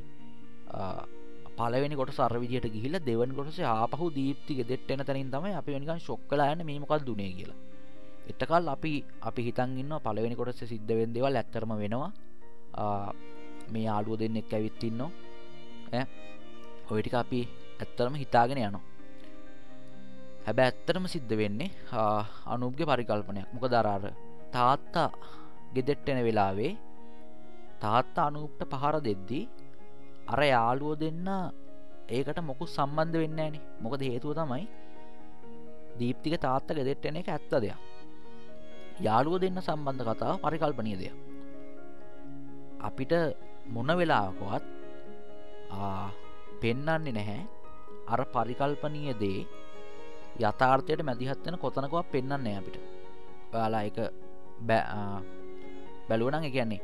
පලවෙනි 1.59 1.95
කොට 1.99 2.11
සර්විදියට 2.13 2.67
ගිහිල 2.75 2.95
දෙවන් 3.07 3.31
කොටස 3.37 3.59
ආපහු 3.59 4.05
දීප්තික 4.17 4.59
දෙට්ටෙන 4.69 5.01
තැනින් 5.07 5.29
තමයි 5.33 5.53
අපි 5.59 5.79
නිකන් 5.81 5.99
ශොක්කලා 6.07 6.51
යන 6.53 6.61
මේමකල් 6.69 7.01
දුනේ 7.07 7.31
කියලා. 7.37 7.59
එටකල් 8.31 8.65
අපි 8.75 8.91
අපි 9.29 9.41
හිතන්ගන්න 9.47 9.93
පලවෙනි 10.05 10.35
කොටස 10.39 10.61
සිද්ධවෙන් 10.71 11.13
දෙවල් 11.15 11.35
ඇත්තරම 11.39 11.71
වෙනවා. 11.81 12.11
මේ 13.73 13.87
ආඩුව 13.95 14.15
දෙන්නෙක් 14.21 14.53
ඇවිත්තින්න 14.53 15.01
ඔයටික 16.91 17.15
අපි 17.23 17.39
ඇත්තරම 17.81 18.13
හිතාගෙන 18.23 18.59
යනවා. 18.61 18.83
හැබැ 20.45 20.67
ඇත්තරම 20.69 21.05
සිද්ධ 21.13 21.33
වෙන්නේ 21.41 21.69
අනුප්ගේ 22.53 22.89
පරිකල්පනයක්. 22.91 23.47
මොක 23.53 23.65
දරාර 23.73 24.03
තාත්තා 24.55 25.09
ගෙදෙට්ටෙන 25.75 26.19
වෙලාවේ 26.27 26.73
තාත්තා 27.83 28.25
අනුප්ට 28.29 28.61
පහර 28.73 28.95
දෙද්දී 29.07 29.45
අර 30.33 30.39
යාළුවෝ 30.53 30.99
දෙන්න 31.03 31.27
ඒකට 32.15 32.39
මොකු 32.49 32.63
සම්බන්ධ 32.75 33.17
වෙන්න 33.23 33.39
ඇනි 33.45 33.59
මොකද 33.83 34.01
හේතුව 34.07 34.33
තමයි 34.39 34.65
දීප්තික 35.99 36.35
තාත්ත 36.45 36.69
ගෙදෙට්ටෙන 36.77 37.19
එක 37.21 37.29
ඇත්ත 37.35 37.51
දෙයක්. 37.63 37.79
යාළුව 39.05 39.35
දෙන්න 39.43 39.59
සම්බන්ධ 39.67 40.03
කතාව 40.09 40.35
පරිකල්පනය 40.43 40.93
දෙයක්. 41.01 41.15
අපිට 42.87 43.13
මොන 43.73 43.89
වෙලාවකොත් 43.99 44.63
පෙන්නන්නේ 46.61 47.15
නැහැ. 47.17 47.41
අර 48.11 48.21
පරිකල්පනීය 48.35 49.13
දේ 49.21 49.41
යථාර්ථයට 50.41 51.01
මැදිහත්වෙන 51.07 51.61
කොතනකවත් 51.63 52.07
පෙන්න්නන්නේ 52.13 52.57
අපිට. 52.59 52.77
ඔයාලා 53.53 53.83
එක 53.89 53.97
බැලුවනං 56.07 56.45
කියන්නේ 56.55 56.81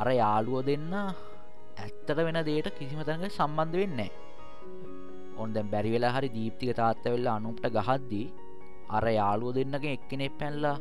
අර 0.00 0.08
යාළුව 0.20 0.64
දෙන්න 0.68 0.92
ඇත්තට 1.76 2.16
වෙන 2.18 2.38
දේට 2.48 2.68
කිසිම 2.78 3.00
තැනක 3.04 3.26
සම්බන්ධ 3.30 3.76
වෙන්නේ 3.82 4.10
ඔොන්ද 5.38 5.56
බැරි 5.72 5.90
වෙලා 5.94 6.14
හරි 6.16 6.28
දීප්තික 6.28 6.72
තාත්ත 6.76 7.04
වෙල්ලා 7.06 7.36
අනුපට 7.40 7.66
ගහද්දී 7.76 8.26
අර 8.96 9.04
යාළුව 9.10 9.54
දෙන්නගේ 9.56 9.94
එක්කෙනෙ 9.98 10.26
පැල්ලා 10.40 10.76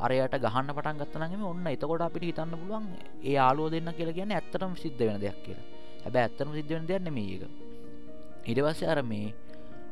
අරයට 0.00 0.34
ගහන්න 0.44 0.70
පටන් 0.76 0.98
ගත්තනගම 1.00 1.42
ඔන්න 1.44 1.66
එතකොට 1.66 2.02
අපිට 2.06 2.24
හිතන්න 2.28 2.54
පුළුවන් 2.60 2.84
ඒ 3.20 3.32
යාලුව 3.32 3.70
දෙන්න 3.72 3.90
කියලා 3.96 4.16
කියන්න 4.18 4.34
ඇත්තටම 4.36 4.74
සිද්ධ 4.82 5.00
වෙන 5.00 5.18
දෙයක් 5.20 5.38
කියලා. 5.44 5.66
හැබැ 6.04 6.22
ඇත්තම 6.26 6.52
සිද්ධ 6.56 6.72
වෙන 6.74 6.86
දෙයන්න 6.90 7.08
මේක 7.16 7.42
ඉඩවස්ස 8.50 8.82
අර 8.92 9.00
මේ 9.02 9.34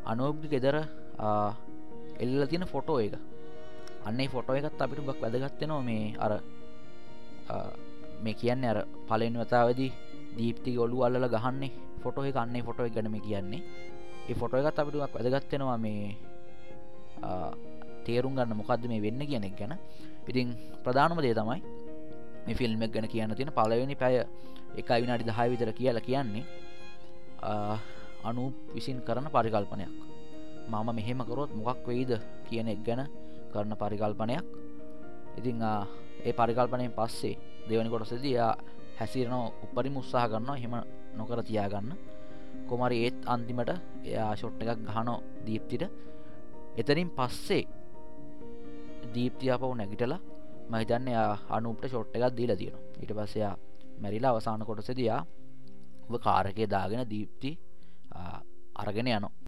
අනෝබ්ගි 0.05 0.53
ගෙදර 0.55 0.77
එල්ල 2.23 2.47
තියෙන 2.51 2.67
ෆොටෝ 2.75 2.99
එක. 3.07 3.15
අන්නේ 4.09 4.29
ෆොටෝ 4.29 4.55
එකත් 4.55 4.83
අපිට 4.83 5.03
ගක් 5.03 5.19
වැදගත්තනවා 5.23 5.83
මේ 5.83 6.15
අර 6.25 6.33
මේ 8.23 8.39
කියන්න 8.41 8.65
අර 8.65 8.79
පලෙන් 9.09 9.35
වතාවදී 9.43 9.93
දීප්ති 10.37 10.79
ඔලු 10.85 11.05
අල්ල 11.07 11.29
ගහන්නේ. 11.35 11.71
ෆොටෝ 12.03 12.25
එක 12.25 12.37
අන්නේ 12.37 12.63
ෆොටෝ 12.63 12.87
එක 12.87 12.95
ගැනම 12.97 13.17
කියන්නේ. 13.27 13.63
ඒ 14.29 14.35
ෆොටෝ 14.41 14.61
එකත් 14.61 14.79
අපිටක් 14.79 15.15
වැදගත්තෙනවා 15.15 15.79
මේ 15.79 16.17
තේරුම් 18.07 18.35
ගන්න 18.37 18.57
මොකක්ද 18.61 18.85
මේ 18.93 19.03
වෙන්න 19.07 19.21
කියනෙක් 19.31 19.55
ගැන. 19.61 19.75
ඉතින් 20.29 20.49
ප්‍රධානම 20.85 21.19
දේ 21.25 21.35
තමයි 21.35 21.61
මේ 22.47 22.55
ෆිල්ම්ක් 22.55 22.93
ගැන 22.95 23.09
කියන්න 23.13 23.35
තියෙන 23.39 23.51
පලවෙනි 23.59 23.97
පැය 24.03 24.15
එකයි 24.81 25.01
විනාඩි 25.03 25.25
දහය 25.31 25.47
විතර 25.53 25.71
කියලා 25.79 26.07
කියන්නේ 26.09 26.45
අනු 28.29 28.53
විසින් 28.75 28.99
කරන 29.07 29.27
පරිකල්පනයක්. 29.35 29.91
මම 30.71 30.89
මෙහෙමකරොත් 30.99 31.51
මොකක් 31.59 31.87
වෙයිද 31.87 32.13
කියන 32.49 32.69
එක් 32.69 32.81
ගැන 32.87 33.03
කරන 33.53 33.73
පරිකල්පනයක්. 33.83 34.45
ඉතිං 35.39 35.63
ඒ 36.27 36.33
පරිකල්පනයෙන් 36.39 36.93
පස්සේ 36.99 37.39
දෙවනි 37.69 37.91
කොටසද 37.91 38.25
යා 38.25 38.53
හැසිරන 38.99 39.35
උපරි 39.65 39.91
මුත්සාහ 39.91 40.27
කරන්න 40.29 40.57
හෙම 40.57 40.75
නොකර 41.17 41.41
තියාගන්න. 41.43 41.91
කොමරි 42.69 42.97
ඒත් 43.05 43.19
අන්තිමට 43.27 43.71
එයා 44.05 44.31
ෂොට්ට 44.35 44.63
එකක් 44.65 44.81
ගහනෝ 44.89 45.19
දීප්තිට. 45.47 45.85
එතනින් 46.77 47.11
පස්සේ 47.11 47.65
දීප්තියාපවු 49.15 49.75
නැගිටලා 49.75 50.21
මහිතන්න 50.71 51.09
අනුපට 51.51 51.85
ෂොට් 51.87 52.17
එකක් 52.17 52.37
දීලා 52.37 52.57
තියෙන 52.57 52.79
ඊට 53.01 53.13
පස්සයා 53.15 53.55
මැරිලා 54.01 54.33
අවසාන 54.33 54.65
කොටසදයා 54.65 55.21
කාරකය 56.19 56.65
දාගෙන 56.67 57.03
දීප්ති 57.05 57.51
අරගෙන 58.77 59.09
යනවා. 59.09 59.46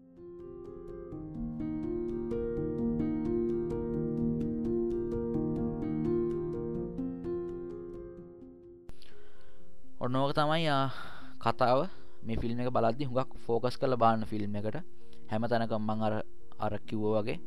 ඔන්නෝක 10.09 10.33
තමයි 10.33 10.73
කතාව. 11.39 11.89
මේ 12.19 12.37
ෆිල්ම් 12.37 12.59
එක 12.59 12.71
බලද්දි 12.71 13.05
හුඟක් 13.05 13.37
ෆෝකස් 13.39 13.77
කළ 13.77 13.95
බාන්න 13.95 14.25
ෆිල්ම් 14.25 14.57
එකට. 14.57 14.81
හැම 15.29 15.43
තැනකම්මං 15.45 16.01
අර 16.03 16.15
අර 16.59 16.73
කිව්ව 16.81 17.05
වගේ 17.17 17.39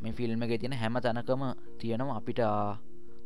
මේ 0.00 0.12
ෆිල්ම් 0.12 0.42
එක 0.42 0.52
තියෙන 0.56 0.74
හැම 0.74 0.96
තැනකම 0.96 1.42
තියෙනවා 1.78 2.16
අපිට 2.16 2.40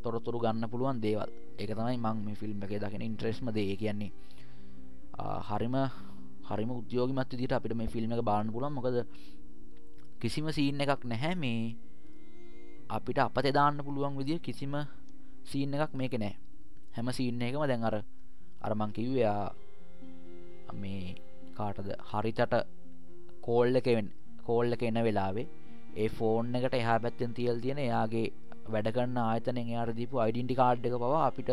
තොරතුරු 0.03 0.37
ගන්න 0.39 0.69
පුළුවන් 0.69 0.99
දේවල්. 0.99 1.29
එක 1.57 1.69
තමයි 1.69 1.97
මං 1.97 2.17
මේ 2.19 2.35
ෆිල්ම් 2.35 2.59
එක 2.59 2.71
දකින 2.77 3.01
ඉන්ට්‍රෙස්ම 3.01 3.47
දේ. 3.49 3.75
කියන්නේ 3.75 4.11
හරිම 5.41 5.75
හරිම 6.43 6.69
උද්‍යෝගමත් 6.71 7.31
දිට 7.31 7.51
අපිට 7.51 7.73
මේ 7.73 7.87
ෆිල්ම් 7.87 8.11
එක 8.11 8.21
බාන්න 8.21 8.51
පුළන් 8.51 8.73
මොකද 8.73 8.97
කිසිම 10.19 10.45
සීන් 10.49 10.75
එකක් 10.77 11.03
නැහැ 11.03 11.35
මේ 11.35 11.75
අපිට 12.89 13.19
අපත 13.19 13.47
දාන්න 13.49 13.79
පුළුවන් 13.79 14.13
විදිිය 14.15 14.39
කිසිම 14.39 14.75
සීන් 15.43 15.73
එකක් 15.75 15.93
මේක 15.93 16.15
නෑ 16.15 16.35
හැම 16.97 17.09
සීන්න 17.11 17.41
එකම 17.41 17.63
දැන් 17.65 17.83
අර 17.83 17.95
අරමං 18.61 18.91
කිව්වයා 18.91 19.39
මේ 20.75 21.15
කාටද 21.55 21.89
හරිතට 22.11 22.55
කෝල්ල 23.41 23.79
එකෙන් 23.81 24.07
කෝල්ල 24.43 24.75
එක 24.75 24.83
එන 24.83 24.99
වෙලාවේ 25.01 25.47
ඒ 25.95 26.09
ෆෝන් 26.11 26.55
එකට 26.55 26.75
එහා 26.75 26.97
පැත්තෙන් 26.99 27.31
තියල් 27.33 27.57
තියෙන 27.59 27.79
එයාගේ 27.79 28.27
වැඩකන්න 28.67 29.19
ආයතන 29.21 29.59
එයාට 29.59 29.93
දීපු 29.95 30.23
අයිඩන්ටි 30.23 30.55
කාඩ් 30.55 30.87
එක 30.87 30.95
පවා 30.95 31.21
අපිට 31.23 31.51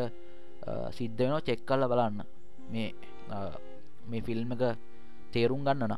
සිද්ධ 0.93 1.19
වෙනෝ 1.19 1.41
චෙක් 1.43 1.61
කල්ල 1.65 1.85
බලන්න. 1.85 2.21
මේ 2.67 2.89
මේ 4.07 4.23
ෆිල්ම් 4.23 4.53
එක 4.55 4.63
තේරුම් 5.33 5.63
ගන්නන 5.63 5.95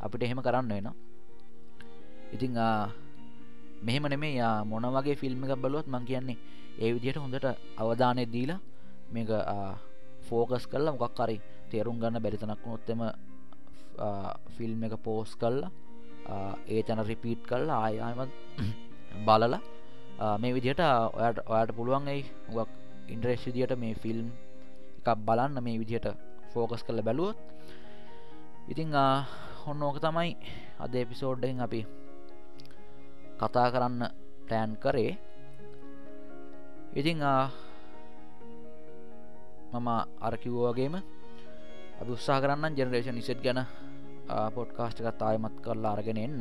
අපිට 0.00 0.22
එහෙම 0.22 0.40
කරන්න 0.40 0.68
වෙන 0.70 0.88
ඉතිං 2.32 2.58
මෙහෙම 3.82 4.04
නෙමේ 4.06 4.34
යා 4.34 4.56
මොන 4.64 4.86
වගේ 4.90 5.16
ෆිල්ම් 5.16 5.44
එක 5.44 5.54
බලුවත් 5.58 5.86
මං 5.88 6.04
කියන්නේ 6.04 6.38
ඒ 6.78 6.90
විදිහට 6.94 7.18
හොඳට 7.18 7.46
අවධානය 7.76 8.24
දීලා 8.26 8.60
මේක 9.10 9.30
ෆෝකස් 10.28 10.64
කල්ලා 10.66 10.94
මොකක් 10.94 11.14
කරි 11.14 11.36
තේරුම් 11.70 12.00
ගන්න 12.00 12.22
බැරිතනක් 12.22 12.64
නොත්තෙම 12.64 13.00
ෆිල්ම් 14.56 14.84
එක 14.84 14.94
පෝස් 15.02 15.30
කල්ලා 15.36 15.70
ඒ 16.68 16.82
තැන 16.82 17.00
රිපීට් 17.04 17.42
කල්ලා 17.44 17.78
ආයමත් 17.84 18.32
බලලා 19.26 19.60
මේ 20.38 20.54
විදිහට 20.54 20.82
ඔයට 21.14 21.38
ඔයාට 21.46 21.76
පුළුවන් 21.76 22.08
ඇයි 22.08 22.24
ගක් 22.48 22.68
ඉන්ට්‍රෙස් 23.08 23.44
විදියට 23.46 23.74
මේ 23.76 23.94
ෆිල්ම් 23.96 24.28
එකක් 24.98 25.08
බලන්න 25.26 25.62
මේ 25.62 25.78
විදිහට 25.78 26.08
ෆෝකස් 26.52 26.82
කළ 26.82 27.02
බැලුවොත්. 27.02 27.36
ඉතිං 28.68 28.92
හොන්න 29.62 29.82
ඕක 29.82 29.98
තමයි 30.00 30.36
අද 30.78 30.94
එපිසෝඩ්ඩෙන් 30.94 31.60
අපි 31.60 31.80
කතා 33.40 33.68
කරන්න 33.72 34.02
ප්ලෑන් 34.46 34.72
කරේ. 34.76 35.12
ඉතිං 36.92 37.18
මම 39.72 39.88
අරකිව්වාගේම 40.20 40.94
අපි 42.00 42.10
උත්සා 42.10 42.40
කරන්න 42.40 42.76
ජෙනරේෂන් 42.76 43.14
නිසෙට් 43.14 43.40
ගැන 43.42 43.60
පොඩ්කාස්ට 44.54 45.00
එකත් 45.00 45.22
ආයමත් 45.22 45.56
කරලා 45.64 45.92
අරගෙන 45.92 46.18
එන්න. 46.18 46.40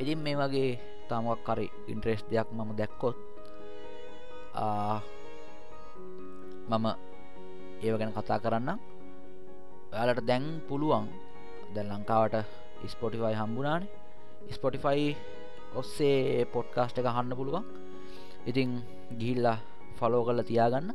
ඉතින් 0.00 0.18
මේ 0.24 0.36
වගේ 0.36 0.70
තමක් 1.08 1.40
කරි 1.46 1.66
ඉන්ට්‍රෙස් 1.88 2.22
දෙයක් 2.30 2.48
මම 2.52 2.70
දැක්කොත් 2.78 3.16
මම 6.70 6.86
ඒව 7.84 7.94
ගැන 7.98 8.12
කතා 8.12 8.38
කරන්න 8.44 8.68
ඔයාලට 9.92 10.26
දැන් 10.28 10.44
පුළුවන් 10.68 11.06
දැන් 11.74 11.88
ලංකාවට 11.90 12.36
ස්පොටිෆයි 12.86 13.34
හම්බුනානේ. 13.34 13.88
ස්පොටිෆයි 14.52 15.16
ඔස්සේ 15.74 16.44
පොඩ්කාස්ට 16.54 16.98
එක 16.98 17.08
හන්න 17.08 17.36
පුළුවන්. 17.38 17.64
ඉතිං 18.46 18.70
ගිහිල්ලා 19.18 19.58
ෆලෝ 19.98 20.22
කල්ල 20.26 20.42
තියාගන්න. 20.42 20.88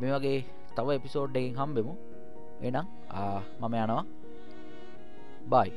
මේ 0.00 0.12
වගේ 0.14 0.38
තව 0.76 0.88
එපිසෝඩ් 0.92 1.36
එකින් 1.36 1.56
හම්බෙමු. 1.56 1.92
එනම් 2.60 2.86
මම 3.60 3.74
යනවා. 3.76 4.04
බයි 5.46 5.70